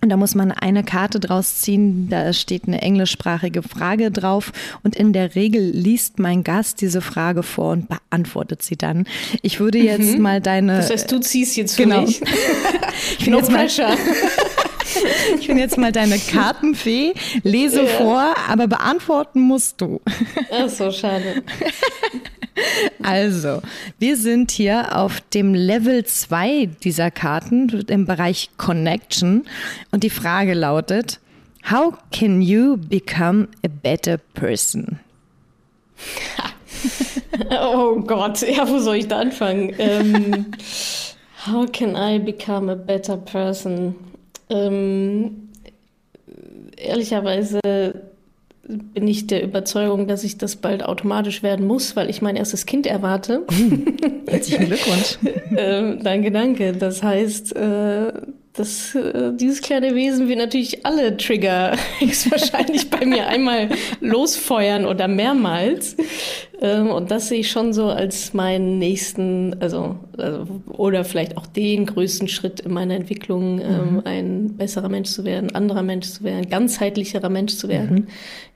Und 0.00 0.10
da 0.10 0.18
muss 0.18 0.34
man 0.34 0.52
eine 0.52 0.84
Karte 0.84 1.18
draus 1.18 1.62
ziehen, 1.62 2.10
da 2.10 2.34
steht 2.34 2.66
eine 2.66 2.82
englischsprachige 2.82 3.62
Frage 3.62 4.10
drauf 4.10 4.52
und 4.82 4.96
in 4.96 5.14
der 5.14 5.34
Regel 5.34 5.70
liest 5.70 6.18
mein 6.18 6.44
Gast 6.44 6.82
diese 6.82 7.00
Frage 7.00 7.42
vor 7.42 7.72
und 7.72 7.88
beantwortet 7.88 8.62
sie 8.62 8.76
dann. 8.76 9.06
Ich 9.40 9.60
würde 9.60 9.78
jetzt 9.78 10.16
mhm. 10.16 10.20
mal 10.20 10.42
deine... 10.42 10.76
Das 10.76 10.90
heißt, 10.90 11.10
du 11.10 11.20
ziehst 11.20 11.56
jetzt 11.56 11.76
für 11.76 11.84
genau. 11.84 12.02
mich. 12.02 12.20
ich 13.18 13.24
bin 13.24 13.32
no 13.32 13.38
jetzt 13.38 13.50
pressure. 13.50 13.88
Mal, 13.88 13.96
Ich 15.38 15.46
bin 15.46 15.58
jetzt 15.58 15.78
mal 15.78 15.92
deine 15.92 16.18
Kartenfee, 16.18 17.14
lese 17.42 17.82
ja. 17.82 17.88
vor, 17.88 18.34
aber 18.48 18.66
beantworten 18.66 19.40
musst 19.40 19.80
du. 19.80 20.00
Ach 20.50 20.68
so, 20.68 20.90
schade. 20.90 21.42
Also, 23.02 23.62
wir 23.98 24.16
sind 24.16 24.52
hier 24.52 24.96
auf 24.96 25.20
dem 25.20 25.54
Level 25.54 26.04
2 26.04 26.66
dieser 26.84 27.10
Karten 27.10 27.68
im 27.88 28.06
Bereich 28.06 28.50
Connection 28.56 29.44
und 29.90 30.04
die 30.04 30.10
Frage 30.10 30.54
lautet, 30.54 31.18
How 31.70 31.94
can 32.12 32.42
you 32.42 32.76
become 32.76 33.48
a 33.64 33.68
better 33.68 34.18
person? 34.34 35.00
oh 37.50 38.00
Gott, 38.00 38.42
ja, 38.42 38.68
wo 38.68 38.78
soll 38.78 38.96
ich 38.96 39.08
da 39.08 39.18
anfangen? 39.20 39.74
Ähm, 39.78 40.46
how 41.46 41.66
can 41.70 41.96
I 41.96 42.18
become 42.18 42.70
a 42.70 42.74
better 42.76 43.16
person? 43.16 43.96
Ähm, 44.50 45.48
ehrlicherweise 46.76 47.60
bin 48.66 49.06
ich 49.06 49.26
der 49.26 49.42
Überzeugung, 49.42 50.06
dass 50.08 50.24
ich 50.24 50.38
das 50.38 50.56
bald 50.56 50.84
automatisch 50.84 51.42
werden 51.42 51.66
muss, 51.66 51.96
weil 51.96 52.08
ich 52.08 52.22
mein 52.22 52.36
erstes 52.36 52.66
Kind 52.66 52.86
erwarte. 52.86 53.46
Herzlichen 54.26 54.66
Glückwunsch. 54.66 55.18
ähm, 55.56 56.02
danke, 56.02 56.30
danke. 56.30 56.72
Das 56.72 57.02
heißt, 57.02 57.54
äh, 57.56 58.12
das, 58.54 58.94
äh, 58.94 59.32
dieses 59.34 59.60
kleine 59.62 59.96
Wesen 59.96 60.28
wird 60.28 60.38
natürlich 60.38 60.86
alle 60.86 61.16
Trigger 61.16 61.76
wahrscheinlich 62.30 62.88
bei 62.88 63.04
mir 63.04 63.26
einmal 63.26 63.68
losfeuern 64.00 64.86
oder 64.86 65.08
mehrmals. 65.08 65.96
Ähm, 66.60 66.88
und 66.90 67.10
das 67.10 67.28
sehe 67.28 67.40
ich 67.40 67.50
schon 67.50 67.72
so 67.72 67.86
als 67.86 68.32
meinen 68.32 68.78
nächsten, 68.78 69.56
also, 69.60 69.96
also 70.16 70.46
oder 70.68 71.04
vielleicht 71.04 71.36
auch 71.36 71.46
den 71.46 71.84
größten 71.86 72.28
Schritt 72.28 72.60
in 72.60 72.72
meiner 72.72 72.94
Entwicklung, 72.94 73.60
ähm, 73.60 73.94
mhm. 73.94 74.02
ein 74.04 74.56
besserer 74.56 74.88
Mensch 74.88 75.10
zu 75.10 75.24
werden, 75.24 75.52
anderer 75.56 75.82
Mensch 75.82 76.06
zu 76.06 76.22
werden, 76.22 76.48
ganzheitlicherer 76.48 77.30
Mensch 77.30 77.56
zu 77.56 77.68
werden. 77.68 77.96
Mhm. 77.96 78.06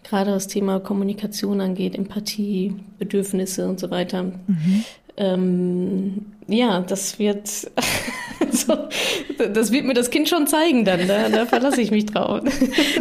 Gerade 0.04 0.30
was 0.30 0.46
Thema 0.46 0.78
Kommunikation 0.78 1.60
angeht, 1.60 1.96
Empathie, 1.96 2.76
Bedürfnisse 3.00 3.68
und 3.68 3.80
so 3.80 3.90
weiter. 3.90 4.22
Mhm. 4.22 4.84
Ähm, 5.16 6.26
ja, 6.48 6.80
das 6.80 7.18
wird, 7.18 7.46
so, 8.50 8.88
das 9.52 9.70
wird 9.70 9.84
mir 9.84 9.92
das 9.92 10.10
Kind 10.10 10.30
schon 10.30 10.46
zeigen 10.46 10.86
dann. 10.86 11.06
Da, 11.06 11.28
da 11.28 11.44
verlasse 11.44 11.82
ich 11.82 11.90
mich 11.90 12.06
drauf. 12.06 12.40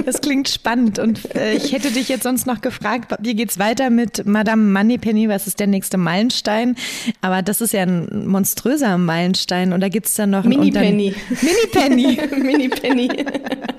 Das 0.05 0.21
klingt 0.21 0.47
spannend. 0.47 0.99
Und 0.99 1.35
äh, 1.35 1.53
ich 1.53 1.73
hätte 1.73 1.91
dich 1.91 2.07
jetzt 2.07 2.23
sonst 2.23 2.45
noch 2.45 2.61
gefragt, 2.61 3.13
wie 3.19 3.35
geht's 3.35 3.59
weiter 3.59 3.89
mit 3.89 4.25
Madame 4.25 4.63
Moneypenny? 4.63 5.27
Was 5.27 5.47
ist 5.47 5.59
der 5.59 5.67
nächste 5.67 5.97
Meilenstein? 5.97 6.75
Aber 7.21 7.41
das 7.41 7.61
ist 7.61 7.73
ja 7.73 7.83
ein 7.83 8.27
monströser 8.27 8.97
Meilenstein. 8.97 9.73
Und 9.73 9.81
da 9.81 9.89
gibt's 9.89 10.15
dann 10.15 10.29
noch 10.29 10.43
Mini 10.43 10.71
Penny. 10.71 11.13
Mini 11.29 11.67
Penny. 11.71 12.19
Mini 12.37 12.69
Penny. 12.69 13.09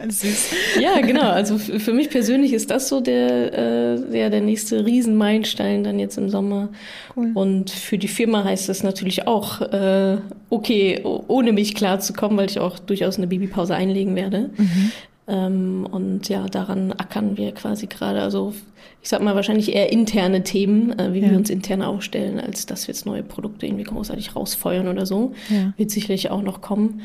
Süß. 0.09 0.51
Ja, 0.81 1.01
genau. 1.01 1.31
Also 1.31 1.59
für 1.59 1.93
mich 1.93 2.11
persönlich 2.11 2.53
ist 2.53 2.71
das 2.71 2.89
so 2.89 3.01
der, 3.01 3.53
äh, 3.53 4.19
ja, 4.19 4.29
der 4.31 4.41
nächste 4.41 4.85
Riesenmeilenstein 4.85 5.85
dann 5.85 5.99
jetzt 5.99 6.19
im 6.19 6.29
Sommer. 6.29 6.71
Cool. 7.17 7.31
Und 7.35 7.71
für 7.71 7.99
die 7.99 8.09
Firma 8.09 8.45
heißt 8.45 8.69
das 8.69 8.83
natürlich 8.83 9.27
auch 9.27 9.58
äh, 9.61 10.19
okay, 10.51 11.03
ohne 11.03 11.53
mich 11.53 11.75
klarzukommen, 11.75 12.37
weil 12.39 12.51
ich 12.51 12.59
auch 12.59 12.79
durchaus 12.79 13.17
eine 13.19 13.27
Babypause 13.27 13.75
einlegen 13.75 14.17
werde. 14.17 14.51
Mhm. 14.57 14.93
Ähm, 15.29 15.89
und 15.91 16.29
ja, 16.29 16.47
daran 16.47 16.93
ackern 16.93 17.37
wir 17.37 17.53
quasi 17.53 17.87
gerade. 17.87 18.23
Also 18.23 18.55
ich 19.03 19.09
sag 19.09 19.23
mal 19.23 19.35
wahrscheinlich 19.35 19.75
eher 19.75 19.93
interne 19.93 20.43
Themen, 20.43 20.99
äh, 20.99 21.13
wie 21.13 21.21
ja. 21.21 21.31
wir 21.31 21.37
uns 21.37 21.51
intern 21.51 21.83
aufstellen, 21.83 22.41
als 22.41 22.67
dass 22.67 22.89
wir 22.89 22.95
jetzt 22.95 23.07
neue 23.07 23.23
Produkte 23.23 23.67
irgendwie 23.67 23.85
großartig 23.85 24.35
rausfeuern 24.35 24.89
oder 24.89 25.07
so. 25.07 25.33
Ja. 25.51 25.73
Wird 25.77 25.91
sicherlich 25.91 26.31
auch 26.31 26.43
noch 26.43 26.61
kommen. 26.61 27.03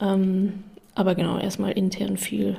Ähm, 0.00 0.52
aber 0.94 1.14
genau, 1.14 1.38
erstmal 1.38 1.72
intern 1.72 2.16
viel 2.16 2.56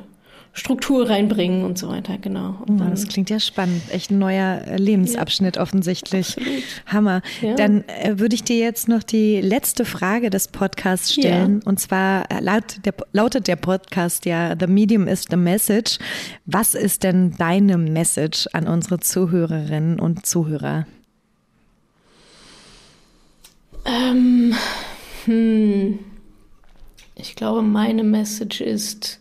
Struktur 0.54 1.10
reinbringen 1.10 1.64
und 1.64 1.78
so 1.78 1.88
weiter, 1.88 2.18
genau. 2.18 2.58
Und 2.68 2.78
dann, 2.78 2.92
das 2.92 3.08
klingt 3.08 3.30
ja 3.30 3.40
spannend. 3.40 3.84
Echt 3.90 4.12
ein 4.12 4.20
neuer 4.20 4.62
äh, 4.68 4.76
Lebensabschnitt 4.76 5.56
ja, 5.56 5.62
offensichtlich. 5.62 6.38
Absolut. 6.38 6.64
Hammer. 6.88 7.22
Ja. 7.42 7.56
Dann 7.56 7.86
äh, 7.88 8.20
würde 8.20 8.36
ich 8.36 8.44
dir 8.44 8.58
jetzt 8.58 8.90
noch 8.90 9.02
die 9.02 9.40
letzte 9.40 9.86
Frage 9.86 10.30
des 10.30 10.50
Podcasts 10.50 11.14
stellen. 11.14 11.62
Ja. 11.62 11.70
Und 11.70 11.80
zwar 11.80 12.30
äh, 12.30 12.42
laut 12.42 12.84
der, 12.84 12.94
lautet 13.14 13.48
der 13.48 13.56
Podcast 13.56 14.26
ja 14.26 14.54
The 14.60 14.68
Medium 14.68 15.08
is 15.08 15.26
the 15.30 15.38
Message. 15.38 16.00
Was 16.46 16.76
ist 16.76 17.04
denn 17.04 17.34
deine 17.38 17.78
Message 17.78 18.50
an 18.52 18.68
unsere 18.68 19.00
Zuhörerinnen 19.00 20.02
und 20.02 20.26
Zuhörer? 20.26 20.86
Ähm, 23.86 24.54
hm. 25.24 26.00
Ich 27.16 27.36
glaube, 27.36 27.62
meine 27.62 28.04
Message 28.04 28.60
ist, 28.60 29.21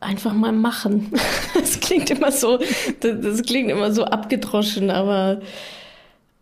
einfach 0.00 0.34
mal 0.34 0.52
machen. 0.52 1.12
Das 1.54 1.80
klingt 1.80 2.10
immer 2.10 2.30
so, 2.30 2.58
das, 3.00 3.20
das 3.20 3.42
klingt 3.42 3.70
immer 3.70 3.92
so 3.92 4.04
abgedroschen, 4.04 4.90
aber 4.90 5.40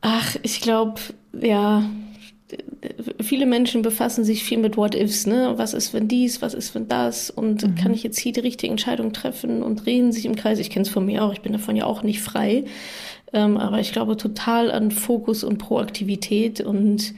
ach, 0.03 0.37
ich 0.43 0.61
glaube, 0.61 1.01
ja, 1.41 1.89
viele 3.21 3.47
Menschen 3.47 3.83
befassen 3.83 4.25
sich 4.25 4.45
viel 4.45 4.59
mit 4.59 4.77
What 4.77 4.95
Ifs, 4.95 5.27
ne? 5.27 5.55
Was 5.57 5.75
ist, 5.75 5.95
wenn 5.95 6.07
dies, 6.07 6.43
was 6.43 6.55
ist, 6.55 6.75
wenn 6.75 6.89
das? 6.89 7.31
Und 7.31 7.63
mhm. 7.63 7.75
kann 7.77 7.95
ich 7.95 8.03
jetzt 8.03 8.19
hier 8.19 8.33
die 8.33 8.41
richtige 8.41 8.71
Entscheidung 8.71 9.13
treffen 9.13 9.63
und 9.63 9.85
drehen 9.87 10.13
sich 10.13 10.27
im 10.27 10.37
Kreis? 10.37 10.59
Ich 10.59 10.71
kenne 10.71 10.85
es 10.85 10.91
von 10.91 11.07
mir 11.07 11.25
auch, 11.25 11.33
ich 11.33 11.41
bin 11.41 11.53
davon 11.53 11.77
ja 11.77 11.87
auch 11.87 12.03
nicht 12.03 12.21
frei. 12.21 12.65
Ähm, 13.33 13.57
aber 13.57 13.81
ich 13.81 13.93
glaube 13.93 14.17
total 14.17 14.71
an 14.71 14.91
Fokus 14.91 15.45
und 15.45 15.59
Proaktivität 15.59 16.61
und 16.61 17.15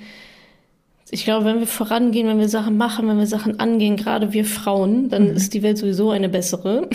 ich 1.10 1.24
glaube, 1.24 1.46
wenn 1.46 1.58
wir 1.60 1.66
vorangehen, 1.66 2.28
wenn 2.28 2.38
wir 2.38 2.48
Sachen 2.48 2.76
machen, 2.76 3.08
wenn 3.08 3.18
wir 3.18 3.26
Sachen 3.26 3.60
angehen, 3.60 3.96
gerade 3.96 4.32
wir 4.32 4.44
Frauen, 4.44 5.08
dann 5.08 5.30
mhm. 5.30 5.36
ist 5.36 5.54
die 5.54 5.62
Welt 5.62 5.78
sowieso 5.78 6.10
eine 6.10 6.28
bessere. 6.28 6.88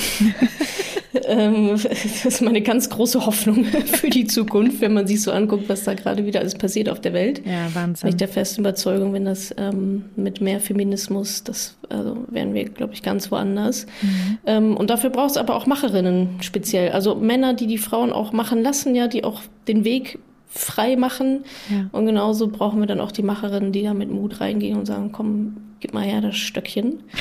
ähm, 1.26 1.71
das 1.71 2.26
ist 2.26 2.41
meine 2.41 2.62
ganz 2.62 2.89
große 2.89 3.26
Hoffnung 3.26 3.65
für 3.86 4.10
die 4.10 4.26
Zukunft, 4.26 4.82
wenn 4.82 4.93
man 4.93 5.08
sich 5.08 5.21
so 5.21 5.32
anguckt, 5.32 5.67
was 5.69 5.84
da 5.84 5.93
gerade 5.93 6.26
wieder 6.26 6.39
alles 6.41 6.56
passiert 6.56 6.89
auf 6.89 7.02
der 7.02 7.13
Welt. 7.13 7.41
Ja, 7.45 7.73
Wahnsinn. 7.73 8.08
Bin 8.08 8.10
ich 8.10 8.17
der 8.17 8.28
festen 8.28 8.62
Überzeugung, 8.62 9.13
wenn 9.13 9.26
das 9.26 9.54
ähm, 9.58 10.06
mit 10.15 10.41
mehr 10.41 10.60
Feminismus, 10.60 11.43
das 11.43 11.76
also 11.89 12.26
wären 12.30 12.54
wir, 12.54 12.65
glaube 12.65 12.93
ich, 12.93 13.02
ganz 13.02 13.32
woanders. 13.32 13.86
Mhm. 14.02 14.38
Ähm, 14.45 14.78
und 14.78 14.89
dafür 14.89 15.10
braucht 15.10 15.32
es 15.32 15.38
aber 15.38 15.56
auch 15.56 15.65
Macherinnen 15.65 16.38
speziell. 16.41 16.91
Also 16.91 17.15
Männer, 17.15 17.54
die 17.54 17.67
die 17.67 17.78
Frauen 17.78 18.12
auch 18.12 18.32
machen 18.32 18.62
lassen, 18.62 18.95
ja, 18.95 19.08
die 19.08 19.23
auch 19.23 19.41
den 19.67 19.84
Weg 19.86 20.19
frei 20.53 20.95
machen. 20.95 21.45
Ja. 21.69 21.89
Und 21.91 22.05
genauso 22.05 22.47
brauchen 22.47 22.79
wir 22.79 22.87
dann 22.87 23.01
auch 23.01 23.11
die 23.11 23.23
Macherinnen, 23.23 23.71
die 23.71 23.83
da 23.83 23.93
mit 23.93 24.09
Mut 24.11 24.39
reingehen 24.39 24.77
und 24.77 24.85
sagen, 24.85 25.11
komm, 25.11 25.57
gib 25.79 25.93
mal 25.93 26.03
her 26.03 26.21
das 26.21 26.35
Stöckchen. 26.35 27.03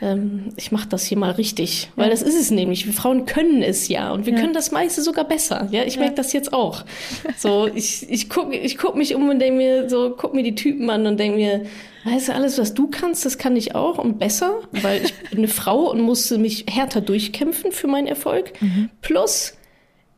Ähm, 0.00 0.50
ich 0.56 0.70
mache 0.70 0.88
das 0.88 1.04
hier 1.04 1.18
mal 1.18 1.32
richtig. 1.32 1.90
Weil 1.96 2.10
das 2.10 2.22
ist 2.22 2.38
es 2.38 2.50
nämlich. 2.50 2.86
Wir 2.86 2.92
Frauen 2.92 3.26
können 3.26 3.62
es 3.62 3.88
ja. 3.88 4.12
Und 4.12 4.26
wir 4.26 4.32
ja. 4.32 4.40
können 4.40 4.52
das 4.52 4.70
meiste 4.70 5.02
sogar 5.02 5.24
besser. 5.24 5.66
Ja, 5.72 5.82
ich 5.82 5.94
ja. 5.94 6.00
merke 6.02 6.14
das 6.14 6.32
jetzt 6.32 6.52
auch. 6.52 6.84
So, 7.36 7.68
ich, 7.72 8.08
ich 8.08 8.28
gucke 8.28 8.56
ich 8.56 8.78
guck 8.78 8.96
mich 8.96 9.14
um 9.14 9.28
und 9.28 9.38
denke 9.38 9.56
mir, 9.56 9.90
so, 9.90 10.14
guck 10.16 10.34
mir 10.34 10.42
die 10.42 10.54
Typen 10.54 10.88
an 10.90 11.06
und 11.06 11.18
denke 11.18 11.36
mir, 11.36 11.66
weißt 12.04 12.28
du, 12.28 12.34
alles, 12.34 12.58
was 12.58 12.74
du 12.74 12.88
kannst, 12.88 13.24
das 13.24 13.38
kann 13.38 13.56
ich 13.56 13.74
auch 13.74 13.98
und 13.98 14.18
besser, 14.18 14.60
weil 14.70 15.04
ich 15.04 15.14
bin 15.30 15.38
eine 15.38 15.48
Frau 15.48 15.90
und 15.90 16.00
musste 16.00 16.38
mich 16.38 16.66
härter 16.68 17.00
durchkämpfen 17.00 17.70
für 17.72 17.86
meinen 17.86 18.06
Erfolg. 18.06 18.52
Mhm. 18.60 18.90
Plus, 19.02 19.57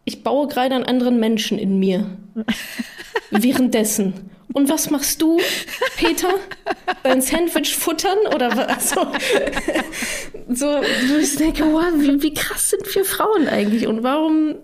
ich 0.05 0.23
baue 0.23 0.49
gerade 0.49 0.75
einen 0.75 0.85
anderen 0.85 1.21
Menschen 1.21 1.59
in 1.59 1.79
mir. 1.79 2.07
Währenddessen. 3.31 4.31
Und 4.53 4.69
was 4.69 4.91
machst 4.91 5.23
du, 5.23 5.39
Peter? 5.97 6.35
Dein 7.05 7.21
Sandwich 7.21 7.77
futtern 7.77 8.19
oder 8.35 8.57
was? 8.57 8.91
So, 8.91 9.07
so 10.49 10.83
ich 11.21 11.37
denke, 11.37 11.65
wow, 11.65 11.93
wie, 11.97 12.21
wie 12.23 12.35
krass 12.35 12.71
sind 12.71 12.95
wir 12.95 13.05
Frauen 13.05 13.47
eigentlich? 13.47 13.87
Und 13.87 14.03
warum 14.03 14.57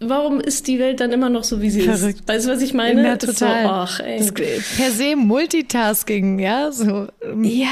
warum 0.00 0.40
ist 0.40 0.68
die 0.68 0.78
Welt 0.78 1.00
dann 1.00 1.12
immer 1.12 1.28
noch 1.28 1.44
so, 1.44 1.60
wie 1.60 1.70
sie 1.70 1.82
Verrückt. 1.82 2.20
ist? 2.20 2.28
Weißt 2.28 2.46
du, 2.46 2.50
was 2.52 2.62
ich 2.62 2.74
meine? 2.74 3.04
Ja, 3.04 3.16
total. 3.16 3.62
So, 3.62 3.68
ach. 3.68 4.00
Das 4.00 4.32
per 4.32 4.90
se 4.90 5.16
Multitasking, 5.16 6.38
ja, 6.38 6.70
so. 6.70 7.08
Ähm, 7.22 7.44
ja. 7.44 7.68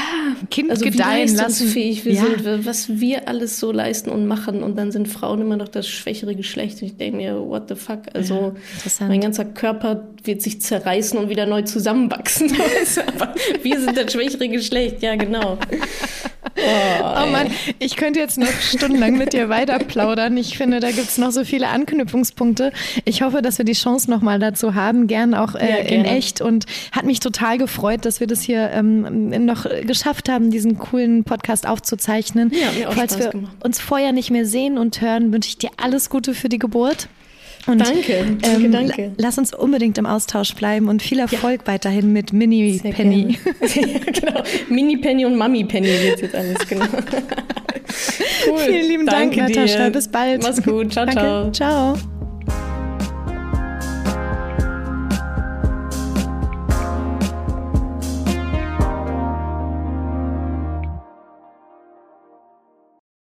Kind 0.49 0.69
also 0.69 0.83
gedeihen 0.83 1.29
wie 1.29 1.35
lassen. 1.35 1.73
wir 1.73 2.13
ja. 2.13 2.23
sind, 2.23 2.65
was 2.65 2.89
wir 2.89 3.27
alles 3.27 3.59
so 3.59 3.71
leisten 3.71 4.09
und 4.09 4.27
machen 4.27 4.63
und 4.63 4.77
dann 4.77 4.91
sind 4.91 5.07
Frauen 5.07 5.41
immer 5.41 5.57
noch 5.57 5.69
das 5.69 5.87
schwächere 5.87 6.35
Geschlecht. 6.35 6.81
Und 6.81 6.87
ich 6.87 6.97
denke 6.97 7.17
mir, 7.17 7.39
what 7.39 7.69
the 7.69 7.75
fuck? 7.75 8.01
Also, 8.13 8.55
ja, 8.99 9.07
mein 9.07 9.21
ganzer 9.21 9.45
Körper 9.45 10.07
wird 10.23 10.41
sich 10.41 10.61
zerreißen 10.61 11.17
und 11.17 11.29
wieder 11.29 11.45
neu 11.45 11.61
zusammenwachsen. 11.61 12.51
Aber 13.07 13.33
wir 13.61 13.79
sind 13.79 13.97
das 13.97 14.11
schwächere 14.11 14.49
Geschlecht, 14.49 15.01
ja, 15.01 15.15
genau. 15.15 15.57
Oh, 16.67 17.23
oh 17.23 17.25
Mann, 17.31 17.47
ich 17.79 17.95
könnte 17.95 18.19
jetzt 18.19 18.37
noch 18.37 18.47
stundenlang 18.61 19.17
mit 19.17 19.33
dir 19.33 19.49
weiter 19.49 19.79
plaudern. 19.79 20.37
Ich 20.37 20.57
finde, 20.57 20.79
da 20.79 20.91
gibt 20.91 21.09
es 21.09 21.17
noch 21.17 21.31
so 21.31 21.43
viele 21.43 21.69
Anknüpfungspunkte. 21.69 22.71
Ich 23.05 23.21
hoffe, 23.21 23.41
dass 23.41 23.57
wir 23.57 23.65
die 23.65 23.73
Chance 23.73 24.09
nochmal 24.09 24.39
dazu 24.39 24.75
haben, 24.75 25.07
gern 25.07 25.33
auch 25.33 25.55
äh, 25.55 25.69
ja, 25.69 25.75
in 25.77 26.05
echt. 26.05 26.41
Und 26.41 26.65
hat 26.91 27.05
mich 27.05 27.19
total 27.19 27.57
gefreut, 27.57 28.05
dass 28.05 28.19
wir 28.19 28.27
das 28.27 28.41
hier 28.41 28.69
ähm, 28.71 29.45
noch 29.45 29.65
geschafft 29.85 30.29
haben, 30.29 30.51
diesen 30.51 30.77
coolen 30.77 31.23
Podcast 31.23 31.67
aufzuzeichnen. 31.67 32.51
Ja, 32.53 32.71
mir 32.71 32.89
auch 32.89 32.93
Falls 32.93 33.13
Spaß 33.13 33.25
wir 33.25 33.31
gemacht. 33.31 33.55
uns 33.63 33.79
vorher 33.79 34.11
nicht 34.11 34.31
mehr 34.31 34.45
sehen 34.45 34.77
und 34.77 35.01
hören, 35.01 35.31
wünsche 35.33 35.49
ich 35.49 35.57
dir 35.57 35.69
alles 35.77 36.09
Gute 36.09 36.33
für 36.33 36.49
die 36.49 36.59
Geburt. 36.59 37.07
Und, 37.67 37.79
danke, 37.79 38.37
danke, 38.41 38.65
ähm, 38.65 38.71
danke. 38.71 39.11
Lass 39.17 39.37
uns 39.37 39.53
unbedingt 39.53 39.97
im 39.97 40.05
Austausch 40.05 40.55
bleiben 40.55 40.87
und 40.87 41.01
viel 41.01 41.19
Erfolg 41.19 41.61
ja. 41.65 41.73
weiterhin 41.73 42.13
mit 42.13 42.31
Mini 42.31 42.79
Sehr 42.81 42.93
Penny. 42.93 43.37
ja, 43.61 43.99
genau. 44.11 44.43
Mini 44.69 44.97
Penny 44.97 45.25
und 45.25 45.35
Mami 45.35 45.65
Penny 45.65 45.87
wird 45.87 46.21
jetzt 46.21 46.35
alles, 46.35 46.65
genau. 46.67 46.85
cool. 48.47 48.59
Vielen 48.59 48.87
lieben 48.87 49.05
Dank, 49.05 49.35
Natascha. 49.35 49.89
Bis 49.89 50.07
bald. 50.07 50.43
Mach's 50.43 50.63
gut. 50.63 50.93
Ciao, 50.93 51.05
Danke. 51.05 51.51
ciao. 51.51 51.95
Ciao. 51.95 52.16